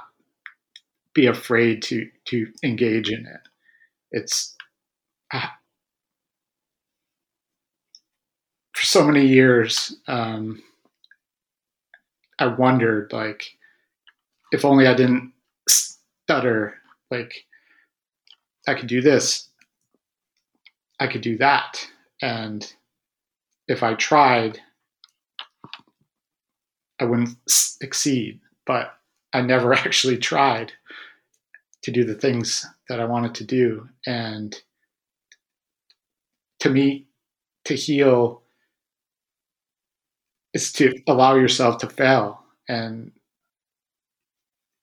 be 1.15 1.27
afraid 1.27 1.83
to 1.83 2.09
to 2.27 2.47
engage 2.63 3.11
in 3.11 3.27
it. 3.27 3.41
It's 4.13 4.55
uh, 5.33 5.49
for 8.75 8.85
so 8.85 9.05
many 9.05 9.27
years. 9.27 9.97
Um, 10.07 10.63
I 12.39 12.47
wondered, 12.47 13.13
like, 13.13 13.45
if 14.51 14.65
only 14.65 14.87
I 14.87 14.95
didn't 14.95 15.33
stutter, 15.69 16.75
like, 17.11 17.45
I 18.67 18.73
could 18.73 18.89
do 18.89 19.03
this, 19.03 19.51
I 20.99 21.07
could 21.07 21.21
do 21.21 21.37
that, 21.37 21.87
and 22.23 22.73
if 23.71 23.85
I 23.85 23.95
tried, 23.95 24.59
I 27.01 27.05
wouldn't 27.05 27.37
succeed. 27.49 28.41
But 28.67 28.93
I 29.33 29.43
never 29.43 29.73
actually 29.87 30.19
tried 30.19 30.73
to 31.83 31.93
do 31.93 32.05
the 32.05 32.17
things 32.17 32.67
that 32.89 33.01
I 33.01 33.05
wanted 33.05 33.35
to 33.37 33.45
do. 33.45 33.89
And 34.07 34.61
to 36.59 36.69
me, 36.69 37.07
to 37.65 37.75
heal 37.75 38.43
is 40.53 40.73
to 40.73 41.01
allow 41.07 41.37
yourself 41.37 41.79
to 41.79 41.89
fail. 41.89 42.43
And 42.69 43.13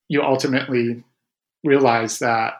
you 0.08 0.24
ultimately 0.24 1.04
realize 1.66 2.20
that 2.20 2.54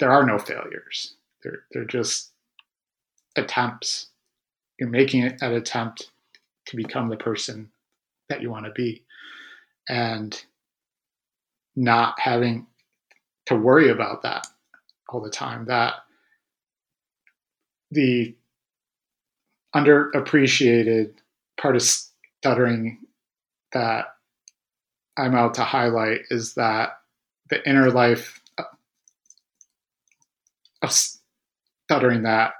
there 0.00 0.10
are 0.10 0.24
no 0.24 0.38
failures. 0.38 1.16
They're, 1.42 1.64
they're 1.72 1.84
just 1.84 2.30
attempts. 3.36 4.08
You're 4.82 4.90
making 4.90 5.22
an 5.22 5.36
attempt 5.40 6.10
to 6.66 6.76
become 6.76 7.08
the 7.08 7.16
person 7.16 7.70
that 8.28 8.42
you 8.42 8.50
want 8.50 8.66
to 8.66 8.72
be. 8.72 9.04
And 9.88 10.36
not 11.76 12.18
having 12.18 12.66
to 13.46 13.54
worry 13.54 13.90
about 13.90 14.22
that 14.22 14.44
all 15.08 15.20
the 15.20 15.30
time. 15.30 15.66
That 15.66 15.94
the 17.92 18.34
underappreciated 19.72 21.12
part 21.56 21.76
of 21.76 21.82
stuttering 21.82 22.98
that 23.70 24.16
I'm 25.16 25.36
out 25.36 25.54
to 25.54 25.62
highlight 25.62 26.22
is 26.28 26.54
that 26.54 26.98
the 27.50 27.64
inner 27.68 27.92
life 27.92 28.40
uh, 28.58 28.64
of 30.82 30.90
stuttering 30.90 32.24
that 32.24 32.54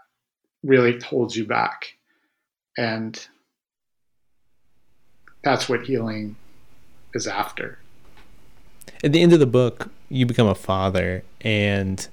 really 0.62 1.00
holds 1.00 1.36
you 1.36 1.44
back. 1.44 1.96
And 2.76 3.28
that's 5.44 5.68
what 5.68 5.82
healing 5.82 6.36
is 7.14 7.26
after. 7.26 7.78
At 9.04 9.12
the 9.12 9.20
end 9.20 9.32
of 9.32 9.40
the 9.40 9.46
book, 9.46 9.90
you 10.08 10.26
become 10.26 10.46
a 10.46 10.54
father, 10.54 11.24
and 11.40 12.06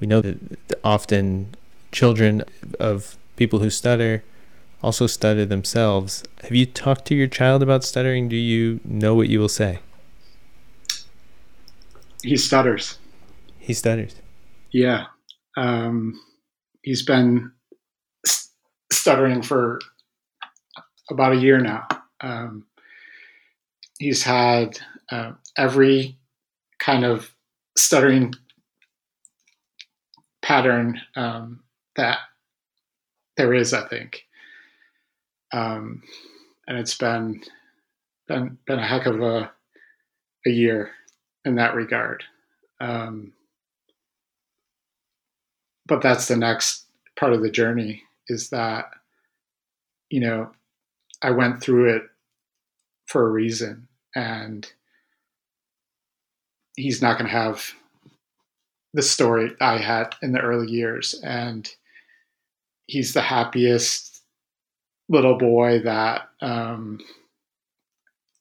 we 0.00 0.06
know 0.06 0.20
that 0.20 0.38
often 0.82 1.54
children 1.92 2.42
of 2.78 3.16
people 3.36 3.58
who 3.58 3.70
stutter 3.70 4.22
also 4.82 5.06
stutter 5.06 5.44
themselves. 5.44 6.24
Have 6.42 6.54
you 6.54 6.66
talked 6.66 7.04
to 7.06 7.14
your 7.14 7.26
child 7.26 7.62
about 7.62 7.84
stuttering? 7.84 8.28
Do 8.28 8.36
you 8.36 8.80
know 8.84 9.14
what 9.14 9.28
you 9.28 9.40
will 9.40 9.48
say? 9.48 9.80
He 12.22 12.36
stutters. 12.36 12.98
He 13.58 13.74
stutters. 13.74 14.14
Yeah. 14.72 15.06
Um, 15.56 16.20
he's 16.82 17.02
been 17.02 17.52
stuttering 18.92 19.42
for 19.42 19.80
about 21.10 21.32
a 21.32 21.40
year 21.40 21.58
now. 21.58 21.86
Um, 22.20 22.66
he's 23.98 24.22
had 24.22 24.78
uh, 25.10 25.32
every 25.56 26.18
kind 26.78 27.04
of 27.04 27.34
stuttering 27.76 28.34
pattern 30.42 31.00
um, 31.16 31.60
that 31.96 32.18
there 33.36 33.54
is, 33.54 33.72
I 33.72 33.86
think. 33.86 34.24
Um, 35.52 36.02
and 36.66 36.78
it's 36.78 36.96
been 36.96 37.42
been 38.26 38.58
been 38.66 38.78
a 38.78 38.86
heck 38.86 39.06
of 39.06 39.20
a 39.22 39.50
a 40.46 40.50
year 40.50 40.90
in 41.44 41.56
that 41.56 41.74
regard. 41.74 42.22
Um, 42.80 43.32
but 45.86 46.02
that's 46.02 46.28
the 46.28 46.36
next 46.36 46.84
part 47.18 47.32
of 47.32 47.42
the 47.42 47.50
journey 47.50 48.02
is 48.28 48.50
that, 48.50 48.90
you 50.10 50.20
know, 50.20 50.50
I 51.22 51.30
went 51.30 51.60
through 51.60 51.96
it 51.96 52.02
for 53.06 53.26
a 53.26 53.30
reason 53.30 53.88
and 54.14 54.70
he's 56.76 57.02
not 57.02 57.18
going 57.18 57.28
to 57.28 57.36
have 57.36 57.72
the 58.94 59.02
story 59.02 59.54
I 59.60 59.78
had 59.78 60.14
in 60.22 60.32
the 60.32 60.40
early 60.40 60.70
years. 60.70 61.20
And 61.24 61.68
he's 62.86 63.12
the 63.12 63.20
happiest 63.20 64.22
little 65.08 65.36
boy 65.36 65.80
that 65.80 66.28
um, 66.40 67.00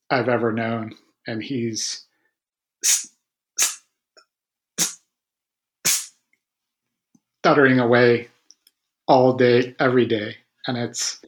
I've 0.09 0.29
ever 0.29 0.51
known. 0.51 0.95
And 1.25 1.43
he's 1.43 2.05
stuttering 7.41 7.79
away 7.79 8.29
all 9.07 9.33
day, 9.33 9.75
every 9.79 10.05
day, 10.05 10.35
and 10.67 10.77
it's 10.77 11.21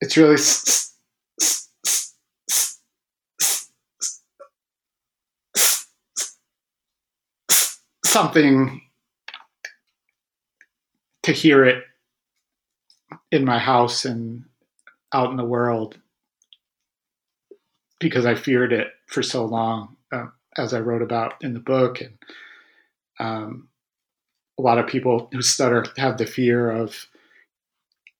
it's 0.00 0.16
really 0.16 0.36
something 8.04 8.82
to 11.22 11.32
hear 11.32 11.64
it 11.64 11.84
in 13.30 13.44
my 13.44 13.58
house 13.58 14.04
and 14.04 14.44
out 15.14 15.30
in 15.30 15.36
the 15.36 15.44
world 15.44 15.98
because 18.00 18.26
I 18.26 18.34
feared 18.34 18.72
it 18.72 18.88
for 19.06 19.22
so 19.22 19.44
long, 19.44 19.96
uh, 20.12 20.26
as 20.58 20.74
I 20.74 20.80
wrote 20.80 21.02
about 21.02 21.34
in 21.42 21.54
the 21.54 21.60
book. 21.60 22.00
And 22.00 22.18
um, 23.20 23.68
a 24.58 24.62
lot 24.62 24.78
of 24.78 24.86
people 24.86 25.28
who 25.32 25.42
stutter 25.42 25.84
have 25.96 26.18
the 26.18 26.26
fear 26.26 26.70
of 26.70 27.06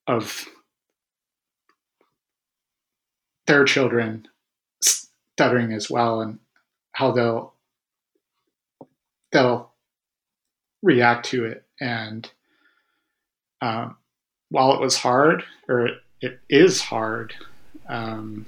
of 0.06 0.46
their 3.46 3.64
children 3.64 4.26
stuttering 4.80 5.72
as 5.72 5.90
well, 5.90 6.20
and 6.20 6.38
how 6.92 7.12
they'll 7.12 7.54
they'll 9.32 9.72
react 10.82 11.26
to 11.26 11.44
it. 11.44 11.64
And 11.80 12.30
um, 13.60 13.96
while 14.50 14.74
it 14.74 14.80
was 14.80 14.96
hard, 14.96 15.44
or 15.68 15.86
it, 15.86 15.94
it 16.20 16.40
is 16.48 16.80
hard, 16.80 17.34
um, 17.88 18.46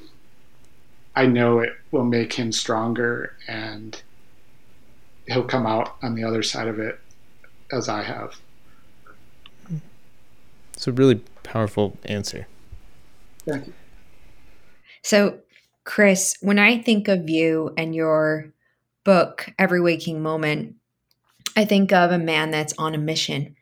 I 1.16 1.26
know 1.26 1.60
it 1.60 1.72
will 1.90 2.04
make 2.04 2.32
him 2.32 2.50
stronger 2.50 3.36
and 3.46 4.00
he'll 5.26 5.44
come 5.44 5.66
out 5.66 5.96
on 6.02 6.14
the 6.14 6.24
other 6.24 6.42
side 6.42 6.68
of 6.68 6.78
it 6.78 7.00
as 7.72 7.88
I 7.88 8.02
have. 8.02 8.34
It's 10.74 10.86
a 10.86 10.92
really 10.92 11.22
powerful 11.42 11.96
answer. 12.04 12.46
Thank 13.46 13.68
you. 13.68 13.72
So, 15.02 15.38
Chris, 15.84 16.34
when 16.40 16.58
I 16.58 16.80
think 16.80 17.08
of 17.08 17.28
you 17.28 17.72
and 17.76 17.94
your 17.94 18.52
book, 19.04 19.52
Every 19.58 19.80
Waking 19.80 20.22
Moment, 20.22 20.76
I 21.56 21.64
think 21.64 21.92
of 21.92 22.10
a 22.10 22.18
man 22.18 22.50
that's 22.50 22.74
on 22.78 22.94
a 22.94 22.98
mission. 22.98 23.54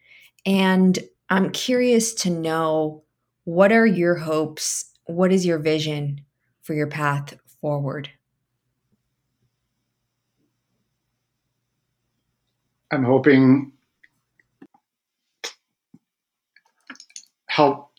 And 0.46 0.98
I'm 1.28 1.50
curious 1.50 2.14
to 2.14 2.30
know 2.30 3.02
what 3.44 3.72
are 3.72 3.86
your 3.86 4.14
hopes? 4.14 4.84
What 5.06 5.32
is 5.32 5.44
your 5.44 5.58
vision 5.58 6.22
for 6.62 6.74
your 6.74 6.86
path 6.86 7.36
forward? 7.60 8.08
I'm 12.92 13.04
hoping 13.04 13.72
help 17.52 17.90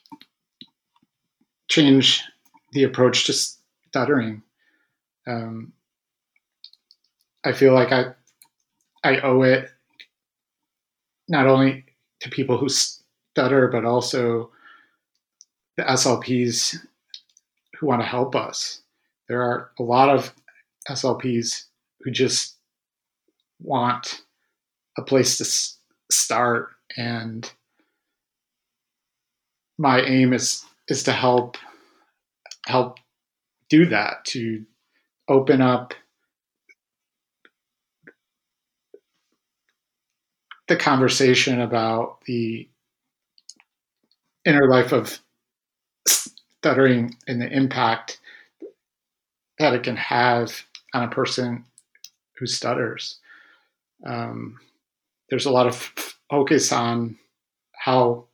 change 1.68 2.24
the 2.72 2.84
approach 2.84 3.26
to 3.26 3.34
stuttering. 3.34 4.42
Um, 5.28 5.74
I 7.46 7.52
feel 7.52 7.74
like 7.74 7.92
I 7.92 8.14
I 9.04 9.20
owe 9.20 9.44
it 9.44 9.70
not 11.28 11.46
only 11.46 11.86
to 12.22 12.30
people 12.30 12.58
who 12.58 12.68
stutter, 12.68 13.68
but 13.68 13.86
also 13.86 14.50
the 15.78 15.84
SLPs 15.84 16.78
who 17.78 17.86
want 17.86 18.02
to 18.02 18.08
help 18.08 18.36
us. 18.36 18.82
There 19.28 19.42
are 19.42 19.70
a 19.78 19.84
lot 19.84 20.10
of 20.10 20.34
SLPs 20.90 21.66
who 22.02 22.12
just 22.12 22.56
want 23.62 24.22
a 24.98 25.04
place 25.04 25.38
to 25.38 25.46
start, 26.12 26.70
and 26.98 27.52
my 29.84 30.00
aim 30.02 30.32
is 30.32 30.66
is 30.88 31.04
to 31.04 31.12
help 31.12 31.58
help 32.66 33.00
do 33.70 33.86
that 33.86 34.24
to 34.24 34.66
open 35.28 35.62
up 35.62 35.94
the 40.70 40.78
conversation 40.78 41.60
about 41.60 42.22
the 42.26 42.66
inner 44.46 44.70
life 44.70 44.94
of 44.94 45.20
stuttering 46.08 47.18
and 47.28 47.42
the 47.42 47.52
impact 47.52 48.22
that 49.60 49.74
it 49.74 49.84
can 49.84 49.98
have 49.98 50.64
on 50.94 51.04
a 51.04 51.12
person 51.12 51.66
who 52.38 52.46
stutters. 52.46 53.20
Um, 54.06 54.60
there's 55.30 55.46
a 55.46 55.52
lot 55.52 55.68
of 55.68 55.76
focus 56.30 56.72
on 56.72 57.18
how 57.74 58.28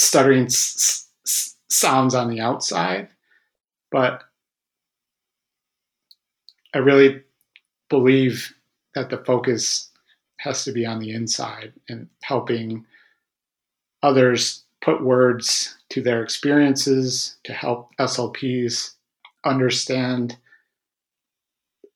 stuttering 0.00 0.46
s- 0.46 1.08
s- 1.26 1.56
sounds 1.68 2.14
on 2.14 2.30
the 2.30 2.40
outside, 2.40 3.08
but 3.90 4.24
I 6.74 6.78
really 6.78 7.22
believe 7.90 8.54
that 8.94 9.10
the 9.10 9.18
focus 9.18 9.90
has 10.38 10.64
to 10.64 10.72
be 10.72 10.86
on 10.86 11.00
the 11.00 11.10
inside 11.10 11.74
and 11.88 12.08
helping 12.22 12.86
others 14.02 14.64
put 14.80 15.04
words 15.04 15.76
to 15.90 16.00
their 16.02 16.22
experiences 16.22 17.36
to 17.44 17.52
help 17.52 17.90
SLPs 17.98 18.94
understand 19.44 20.38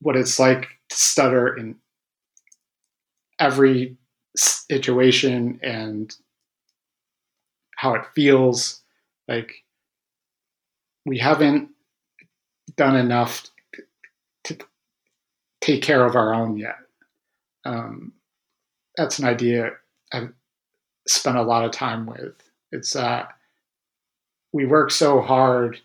what 0.00 0.16
it's 0.16 0.38
like 0.38 0.68
to 0.90 0.96
stutter 0.96 1.56
in 1.56 1.76
every 3.38 3.96
situation 4.36 5.58
and 5.62 6.14
how 7.76 7.94
it 7.94 8.02
feels 8.14 8.82
like 9.28 9.52
we 11.04 11.18
haven't 11.18 11.70
done 12.76 12.96
enough 12.96 13.50
to 14.44 14.58
take 15.60 15.82
care 15.82 16.04
of 16.04 16.16
our 16.16 16.34
own 16.34 16.56
yet. 16.56 16.76
Um, 17.64 18.12
that's 18.96 19.18
an 19.18 19.24
idea 19.24 19.72
i've 20.12 20.32
spent 21.06 21.36
a 21.36 21.42
lot 21.42 21.64
of 21.64 21.70
time 21.70 22.06
with. 22.06 22.34
It's 22.72 22.96
uh, 22.96 23.26
we 24.52 24.66
work 24.66 24.90
so 24.90 25.20
hard 25.20 25.78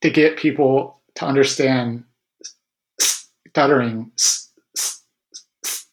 to 0.00 0.10
get 0.10 0.36
people 0.36 1.00
to 1.14 1.24
understand 1.24 2.04
stuttering 3.00 4.10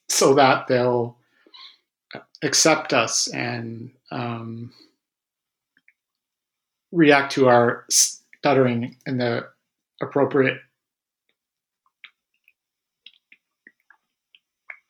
so 0.10 0.34
that 0.36 0.68
they'll 0.68 1.18
accept 2.44 2.94
us 2.94 3.28
and 3.28 3.92
um, 4.12 4.74
react 6.92 7.32
to 7.34 7.48
our 7.48 7.86
stuttering 7.90 8.98
in 9.06 9.18
the 9.18 9.48
appropriate 10.02 10.60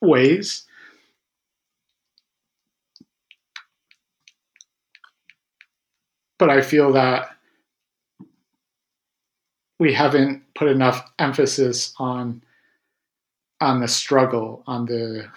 ways. 0.00 0.66
But 6.38 6.50
I 6.50 6.60
feel 6.60 6.92
that 6.94 7.36
we 9.78 9.92
haven't 9.92 10.42
put 10.54 10.68
enough 10.68 11.10
emphasis 11.18 11.94
on 11.98 12.42
on 13.60 13.80
the 13.80 13.86
struggle, 13.86 14.64
on 14.66 14.86
the 14.86 15.28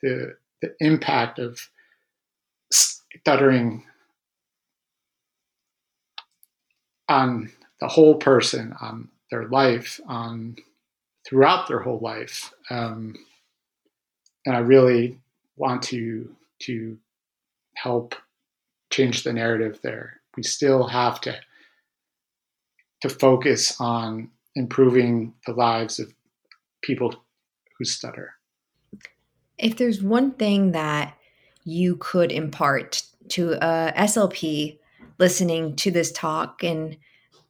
the, 0.00 0.36
the 0.64 0.86
impact 0.86 1.38
of 1.38 1.68
stuttering 2.72 3.84
on 7.08 7.50
the 7.80 7.88
whole 7.88 8.14
person, 8.16 8.74
on 8.80 9.08
their 9.30 9.46
life, 9.48 10.00
on 10.06 10.56
throughout 11.26 11.68
their 11.68 11.80
whole 11.80 11.98
life. 12.00 12.52
Um, 12.70 13.14
and 14.46 14.56
I 14.56 14.60
really 14.60 15.18
want 15.56 15.82
to 15.84 16.34
to 16.62 16.96
help 17.74 18.14
change 18.90 19.22
the 19.22 19.32
narrative 19.32 19.80
there. 19.82 20.20
We 20.36 20.42
still 20.42 20.86
have 20.86 21.20
to 21.22 21.36
to 23.02 23.08
focus 23.10 23.78
on 23.80 24.30
improving 24.54 25.34
the 25.46 25.52
lives 25.52 25.98
of 25.98 26.14
people 26.82 27.14
who 27.78 27.84
stutter. 27.84 28.33
If 29.58 29.76
there's 29.76 30.02
one 30.02 30.32
thing 30.32 30.72
that 30.72 31.16
you 31.64 31.96
could 31.96 32.32
impart 32.32 33.02
to 33.30 33.52
a 33.52 33.92
SLP 33.96 34.78
listening 35.18 35.76
to 35.76 35.90
this 35.90 36.12
talk 36.12 36.62
and 36.62 36.96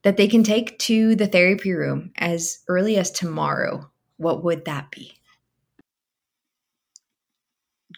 that 0.03 0.17
they 0.17 0.29
can 0.29 0.43
take 0.43 0.79
to 0.79 1.17
the 1.17 1.27
therapy 1.27 1.73
room 1.73 2.13
as 2.17 2.61
early 2.69 2.97
as 2.97 3.11
tomorrow, 3.11 3.91
what 4.19 4.45
would 4.45 4.65
that 4.67 4.91
be? 4.91 5.15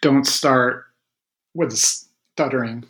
Don't 0.01 0.25
start 0.25 0.85
with 1.53 1.75
stuttering. 1.75 2.85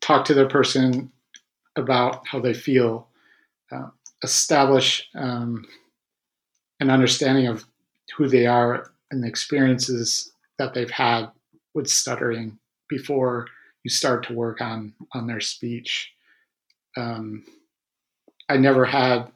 Talk 0.00 0.24
to 0.26 0.34
the 0.34 0.46
person 0.46 1.12
about 1.76 2.26
how 2.26 2.40
they 2.40 2.54
feel. 2.54 3.08
Uh, 3.70 3.88
establish 4.22 5.08
um, 5.16 5.64
an 6.80 6.90
understanding 6.90 7.46
of 7.46 7.64
who 8.16 8.28
they 8.28 8.46
are 8.46 8.90
and 9.10 9.22
the 9.22 9.28
experiences 9.28 10.32
that 10.58 10.74
they've 10.74 10.90
had 10.90 11.30
with 11.74 11.88
stuttering 11.88 12.58
before 12.88 13.46
you 13.82 13.90
start 13.90 14.26
to 14.26 14.34
work 14.34 14.60
on 14.60 14.92
on 15.12 15.26
their 15.26 15.40
speech. 15.40 16.12
Um, 16.96 17.44
I 18.48 18.56
never 18.56 18.84
had 18.84 19.30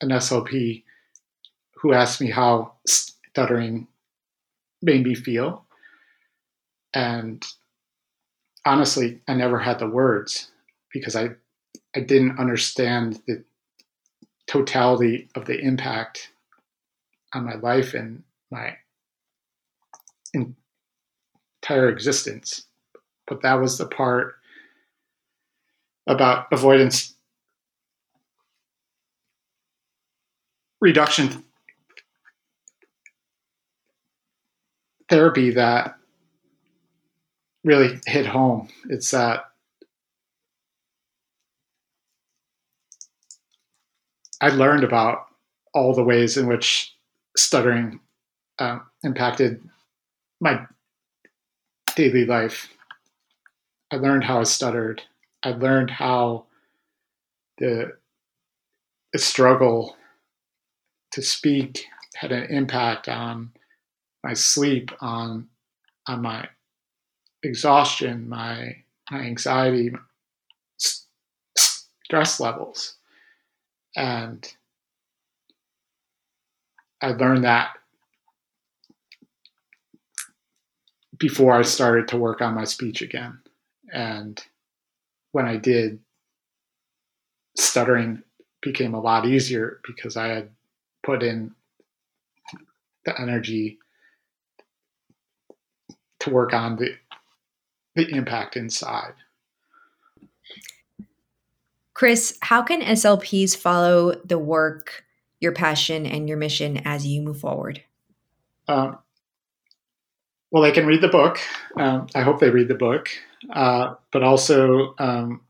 an 0.00 0.08
SLP 0.08 0.82
who 1.76 1.92
asked 1.92 2.20
me 2.20 2.30
how 2.30 2.72
stuttering 2.86 3.86
made 4.82 5.04
me 5.04 5.14
feel, 5.14 5.64
and 6.94 7.44
honestly, 8.64 9.20
I 9.28 9.34
never 9.34 9.58
had 9.58 9.78
the 9.78 9.88
words 9.88 10.50
because 10.92 11.16
I 11.16 11.30
I 11.94 12.00
didn't 12.00 12.38
understand 12.38 13.20
the 13.26 13.44
totality 14.46 15.28
of 15.34 15.46
the 15.46 15.58
impact 15.58 16.30
on 17.34 17.44
my 17.44 17.54
life 17.56 17.94
and 17.94 18.22
my 18.50 18.76
entire 20.34 21.88
existence. 21.88 22.66
But 23.26 23.42
that 23.42 23.54
was 23.54 23.78
the 23.78 23.86
part 23.86 24.36
about 26.06 26.46
avoidance 26.52 27.14
reduction 30.80 31.44
therapy 35.08 35.50
that 35.50 35.96
really 37.64 37.98
hit 38.06 38.26
home. 38.26 38.68
It's 38.90 39.10
that 39.12 39.46
I 44.40 44.50
learned 44.50 44.84
about 44.84 45.26
all 45.72 45.94
the 45.94 46.04
ways 46.04 46.36
in 46.36 46.46
which 46.46 46.93
stuttering 47.36 48.00
uh, 48.58 48.78
impacted 49.02 49.62
my 50.40 50.66
daily 51.96 52.24
life. 52.24 52.68
I 53.90 53.96
learned 53.96 54.24
how 54.24 54.40
I 54.40 54.44
stuttered. 54.44 55.02
I 55.42 55.50
learned 55.50 55.90
how 55.90 56.46
the, 57.58 57.92
the 59.12 59.18
struggle 59.18 59.96
to 61.12 61.22
speak 61.22 61.84
had 62.14 62.32
an 62.32 62.44
impact 62.50 63.08
on 63.08 63.52
my 64.22 64.34
sleep, 64.34 64.90
on 65.00 65.48
on 66.06 66.22
my 66.22 66.48
exhaustion, 67.42 68.28
my 68.28 68.76
my 69.10 69.20
anxiety, 69.20 69.92
stress 71.56 72.40
levels, 72.40 72.96
and 73.96 74.52
I 77.04 77.08
learned 77.08 77.44
that 77.44 77.76
before 81.18 81.52
I 81.52 81.60
started 81.60 82.08
to 82.08 82.16
work 82.16 82.40
on 82.40 82.54
my 82.54 82.64
speech 82.64 83.02
again. 83.02 83.40
And 83.92 84.42
when 85.32 85.44
I 85.44 85.58
did, 85.58 86.00
stuttering 87.58 88.22
became 88.62 88.94
a 88.94 89.00
lot 89.00 89.26
easier 89.26 89.80
because 89.86 90.16
I 90.16 90.28
had 90.28 90.48
put 91.02 91.22
in 91.22 91.54
the 93.04 93.20
energy 93.20 93.78
to 96.20 96.30
work 96.30 96.54
on 96.54 96.76
the 96.76 96.96
the 97.96 98.08
impact 98.16 98.56
inside. 98.56 99.12
Chris, 101.92 102.38
how 102.40 102.62
can 102.62 102.80
SLPs 102.80 103.54
follow 103.54 104.14
the 104.24 104.38
work, 104.38 105.04
your 105.40 105.52
passion, 105.52 106.06
and 106.06 106.28
your 106.28 106.38
mission 106.38 106.78
as 106.84 107.06
you 107.06 107.22
move 107.22 107.40
forward? 107.40 107.82
Um, 108.68 108.98
well, 110.50 110.62
they 110.62 110.72
can 110.72 110.86
read 110.86 111.00
the 111.00 111.08
book. 111.08 111.38
Um, 111.76 112.06
I 112.14 112.22
hope 112.22 112.38
they 112.38 112.50
read 112.50 112.68
the 112.68 112.74
book. 112.74 113.08
Uh, 113.52 113.94
but 114.12 114.22
also, 114.22 114.94
um, 114.98 115.40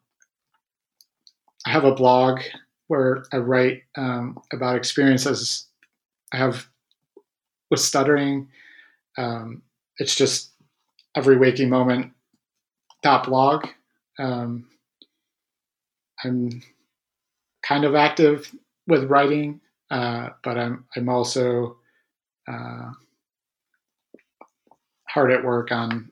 I 1.67 1.71
have 1.71 1.85
a 1.85 1.95
blog 1.95 2.41
where 2.89 3.25
I 3.33 3.39
write 3.39 3.83
um, 3.97 4.39
about 4.53 4.77
experiences 4.77 5.67
I 6.33 6.39
have 6.39 6.69
with 7.71 7.81
stuttering. 7.81 8.49
Um, 9.17 9.63
it's 9.99 10.15
just 10.15 10.53
every 11.15 11.39
waking 11.39 11.71
moment 11.71 12.13
dot 13.03 13.27
blog. 13.27 13.67
Um, 14.19 14.67
I'm 16.25 16.63
kind 17.63 17.85
of 17.85 17.95
active 17.95 18.55
with 18.87 19.05
writing, 19.05 19.61
uh, 19.95 20.31
but 20.43 20.59
I'm 20.59 20.85
I'm 20.97 21.09
also 21.09 21.77
uh, 22.49 22.91
hard 25.09 25.31
at 25.31 25.45
work 25.45 25.71
on 25.71 26.11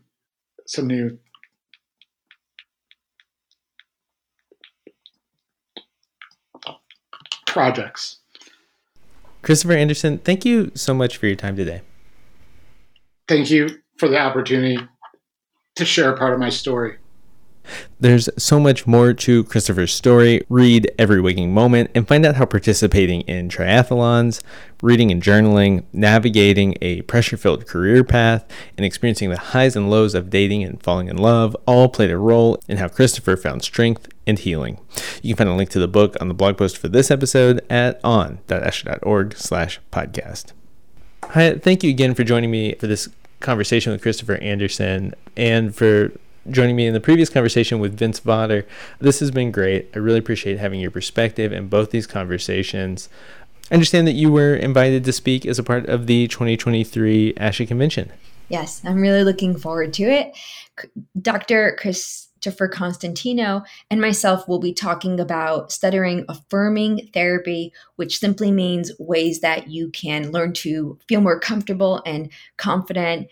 some 0.66 0.87
new 0.87 1.18
projects. 7.45 8.21
Christopher 9.42 9.73
Anderson, 9.73 10.18
thank 10.18 10.45
you 10.45 10.71
so 10.77 10.95
much 10.95 11.16
for 11.16 11.27
your 11.27 11.35
time 11.35 11.57
today. 11.57 11.83
Thank 13.27 13.51
you 13.51 13.68
for 13.99 14.09
the 14.09 14.21
opportunity 14.21 14.79
to 15.75 15.85
share 15.85 16.16
part 16.16 16.33
of 16.33 16.38
my 16.38 16.51
story. 16.51 16.99
There's 18.03 18.29
so 18.37 18.59
much 18.59 18.85
more 18.85 19.12
to 19.12 19.45
Christopher's 19.45 19.95
story. 19.95 20.43
Read 20.49 20.91
Every 20.99 21.21
Waking 21.21 21.55
Moment 21.55 21.88
and 21.95 22.09
find 22.09 22.27
out 22.27 22.35
how 22.35 22.47
participating 22.47 23.21
in 23.21 23.49
triathlons, 23.49 24.43
reading 24.83 25.12
and 25.12 25.23
journaling, 25.23 25.85
navigating 25.93 26.77
a 26.83 27.03
pressure 27.03 27.37
filled 27.37 27.69
career 27.69 28.03
path, 28.03 28.45
and 28.77 28.85
experiencing 28.85 29.31
the 29.31 29.38
highs 29.38 29.77
and 29.77 29.88
lows 29.88 30.17
of 30.17 30.31
dating 30.31 30.65
and 30.65 30.83
falling 30.83 31.07
in 31.07 31.17
love 31.17 31.57
all 31.65 31.88
played 31.88 32.11
a 32.11 32.19
role 32.19 32.61
in 32.67 32.79
how 32.79 32.88
Christopher 32.88 33.37
found 33.37 33.62
strength 33.62 34.09
and 34.27 34.41
healing. 34.41 34.81
You 35.23 35.37
can 35.37 35.47
find 35.47 35.51
a 35.51 35.57
link 35.57 35.71
to 35.71 35.79
the 35.79 35.87
book 35.87 36.17
on 36.21 36.27
the 36.27 36.35
blog 36.35 36.59
post 36.59 36.79
for 36.79 36.88
this 36.88 37.09
episode 37.09 37.65
at 37.71 38.01
on.asha.org 38.03 39.37
slash 39.37 39.79
podcast. 39.93 40.51
Hi, 41.23 41.55
thank 41.55 41.85
you 41.85 41.91
again 41.91 42.17
for 42.17 42.25
joining 42.25 42.51
me 42.51 42.75
for 42.75 42.88
this 42.88 43.09
conversation 43.38 43.93
with 43.93 44.03
Christopher 44.03 44.38
Anderson 44.38 45.15
and 45.37 45.73
for 45.73 46.11
joining 46.51 46.77
me 46.77 46.87
in 46.87 46.95
the 46.95 47.01
previous 47.01 47.29
conversation 47.29 47.79
with 47.79 47.97
Vince 47.97 48.21
Vawter. 48.21 48.65
This 48.99 49.21
has 49.21 49.31
been 49.31 49.51
great. 49.51 49.91
I 49.95 49.99
really 49.99 50.19
appreciate 50.19 50.59
having 50.59 50.81
your 50.81 50.91
perspective 50.91 51.53
in 51.53 51.69
both 51.69 51.91
these 51.91 52.07
conversations. 52.07 53.09
I 53.71 53.75
understand 53.75 54.07
that 54.07 54.13
you 54.13 54.31
were 54.31 54.55
invited 54.55 55.05
to 55.05 55.13
speak 55.13 55.47
as 55.47 55.59
a 55.59 55.63
part 55.63 55.87
of 55.87 56.07
the 56.07 56.29
2023 56.29 57.35
ASHA 57.35 57.69
convention. 57.69 58.13
Yes, 58.49 58.83
I'm 58.85 59.01
really 59.01 59.25
looking 59.25 59.57
forward 59.57 59.93
to 59.95 60.03
it. 60.03 60.37
Dr. 61.21 61.77
Christopher 61.81 62.69
Constantino 62.69 63.63
and 63.91 64.01
myself 64.01 64.47
will 64.47 64.59
be 64.59 64.75
talking 64.75 65.21
about 65.21 65.73
stuttering 65.73 66.27
affirming 66.29 67.09
therapy, 67.15 67.73
which 67.97 68.19
simply 68.19 68.51
means 68.51 68.93
ways 68.99 69.41
that 69.41 69.69
you 69.69 69.91
can 69.91 70.33
learn 70.33 70.53
to 70.55 70.99
feel 71.09 71.21
more 71.21 71.41
comfortable 71.41 72.03
and 72.05 72.31
confident 72.59 73.29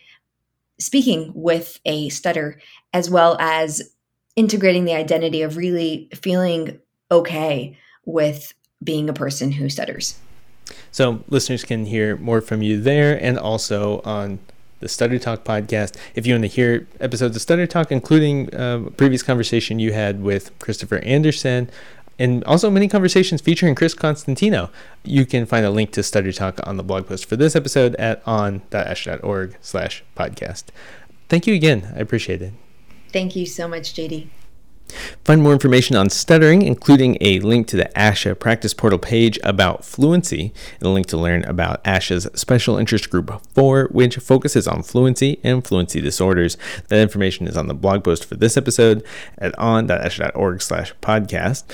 speaking 0.81 1.33
with 1.35 1.79
a 1.85 2.09
stutter, 2.09 2.61
as 2.93 3.09
well 3.09 3.37
as 3.39 3.95
integrating 4.37 4.85
the 4.85 4.95
identity 4.95 5.43
of 5.43 5.57
really 5.57 6.09
feeling 6.15 6.81
okay 7.11 7.77
with 8.05 8.55
being 8.83 9.09
a 9.09 9.13
person 9.13 9.53
who 9.53 9.69
stutters. 9.69 10.19
So, 10.93 11.23
listeners 11.29 11.65
can 11.65 11.87
hear 11.87 12.17
more 12.17 12.41
from 12.41 12.63
you 12.63 12.81
there 12.81 13.23
and 13.23 13.39
also 13.39 14.01
on 14.05 14.39
the 14.81 14.89
Stutter 14.89 15.19
Talk 15.19 15.45
podcast. 15.45 15.97
If 16.15 16.27
you 16.27 16.35
want 16.35 16.43
to 16.43 16.49
hear 16.49 16.87
episodes 17.01 17.37
of 17.37 17.43
Stutter 17.43 17.67
Talk, 17.67 17.93
including 17.93 18.53
uh, 18.55 18.91
previous 18.97 19.23
conversation 19.23 19.79
you 19.79 19.93
had 19.93 20.23
with 20.23 20.59
Christopher 20.59 20.99
Anderson, 20.99 21.71
and 22.21 22.45
also 22.45 22.71
many 22.71 22.87
conversations 22.87 23.41
featuring 23.41 23.75
Chris 23.75 23.95
Constantino. 23.95 24.71
You 25.03 25.25
can 25.25 25.47
find 25.47 25.65
a 25.65 25.71
link 25.71 25.91
to 25.93 26.03
Stutter 26.03 26.33
Talk 26.33 26.61
on 26.65 26.77
the 26.77 26.85
blog 26.85 27.07
post 27.09 27.25
for 27.25 27.35
this 27.35 27.57
episode 27.57 27.95
at 27.97 28.23
on.asha.org 28.27 29.57
slash 29.61 30.05
podcast. 30.15 30.65
Thank 31.29 31.47
you 31.47 31.55
again. 31.55 31.93
I 31.97 32.01
appreciate 32.01 32.43
it. 32.43 32.53
Thank 33.11 33.35
you 33.35 33.47
so 33.47 33.67
much, 33.67 33.95
JD. 33.95 34.29
Find 35.25 35.43
more 35.43 35.53
information 35.53 35.97
on 35.97 36.11
stuttering, 36.11 36.63
including 36.63 37.17
a 37.21 37.39
link 37.41 37.69
to 37.69 37.77
the 37.77 37.91
ASHA 37.97 38.39
practice 38.39 38.75
portal 38.75 38.99
page 38.99 39.39
about 39.45 39.85
fluency, 39.85 40.53
and 40.79 40.89
a 40.89 40.91
link 40.91 41.07
to 41.07 41.17
learn 41.17 41.45
about 41.45 41.83
ASHA's 41.85 42.29
Special 42.35 42.77
Interest 42.77 43.09
Group 43.09 43.41
4, 43.55 43.89
which 43.93 44.17
focuses 44.17 44.67
on 44.67 44.83
fluency 44.83 45.39
and 45.45 45.65
fluency 45.65 46.01
disorders. 46.01 46.57
That 46.89 47.01
information 47.01 47.47
is 47.47 47.57
on 47.57 47.69
the 47.69 47.75
blog 47.75 48.05
post 48.05 48.25
for 48.25 48.35
this 48.35 48.57
episode 48.57 49.05
at 49.39 49.57
on.asha.org 49.59 50.61
slash 50.61 50.93
podcast. 51.01 51.65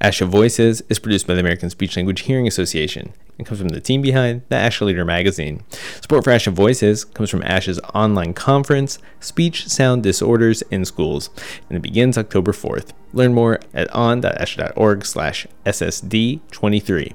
ASHA 0.00 0.28
Voices 0.28 0.80
is 0.88 1.00
produced 1.00 1.26
by 1.26 1.34
the 1.34 1.40
American 1.40 1.70
Speech 1.70 1.96
Language 1.96 2.20
Hearing 2.20 2.46
Association. 2.46 3.12
and 3.36 3.46
comes 3.46 3.58
from 3.58 3.70
the 3.70 3.80
team 3.80 4.00
behind 4.00 4.42
the 4.48 4.54
ASHA 4.54 4.86
Leader 4.86 5.04
magazine. 5.04 5.64
Support 6.00 6.24
for 6.24 6.30
ASHA 6.30 6.52
Voices 6.52 7.04
comes 7.04 7.30
from 7.30 7.42
ASHA's 7.42 7.80
online 7.94 8.32
conference, 8.32 8.98
Speech 9.18 9.68
Sound 9.68 10.04
Disorders 10.04 10.62
in 10.70 10.84
Schools, 10.84 11.30
and 11.68 11.76
it 11.76 11.82
begins 11.82 12.16
October 12.16 12.52
4th. 12.52 12.90
Learn 13.12 13.34
more 13.34 13.58
at 13.74 13.90
on.asha.org 13.90 15.04
slash 15.04 15.46
SSD23. 15.66 17.14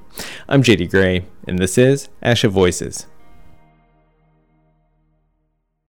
I'm 0.49 0.63
JD 0.63 0.89
Gray, 0.89 1.25
and 1.47 1.59
this 1.59 1.77
is 1.77 2.09
ASHA 2.21 2.49
Voices. 2.49 3.07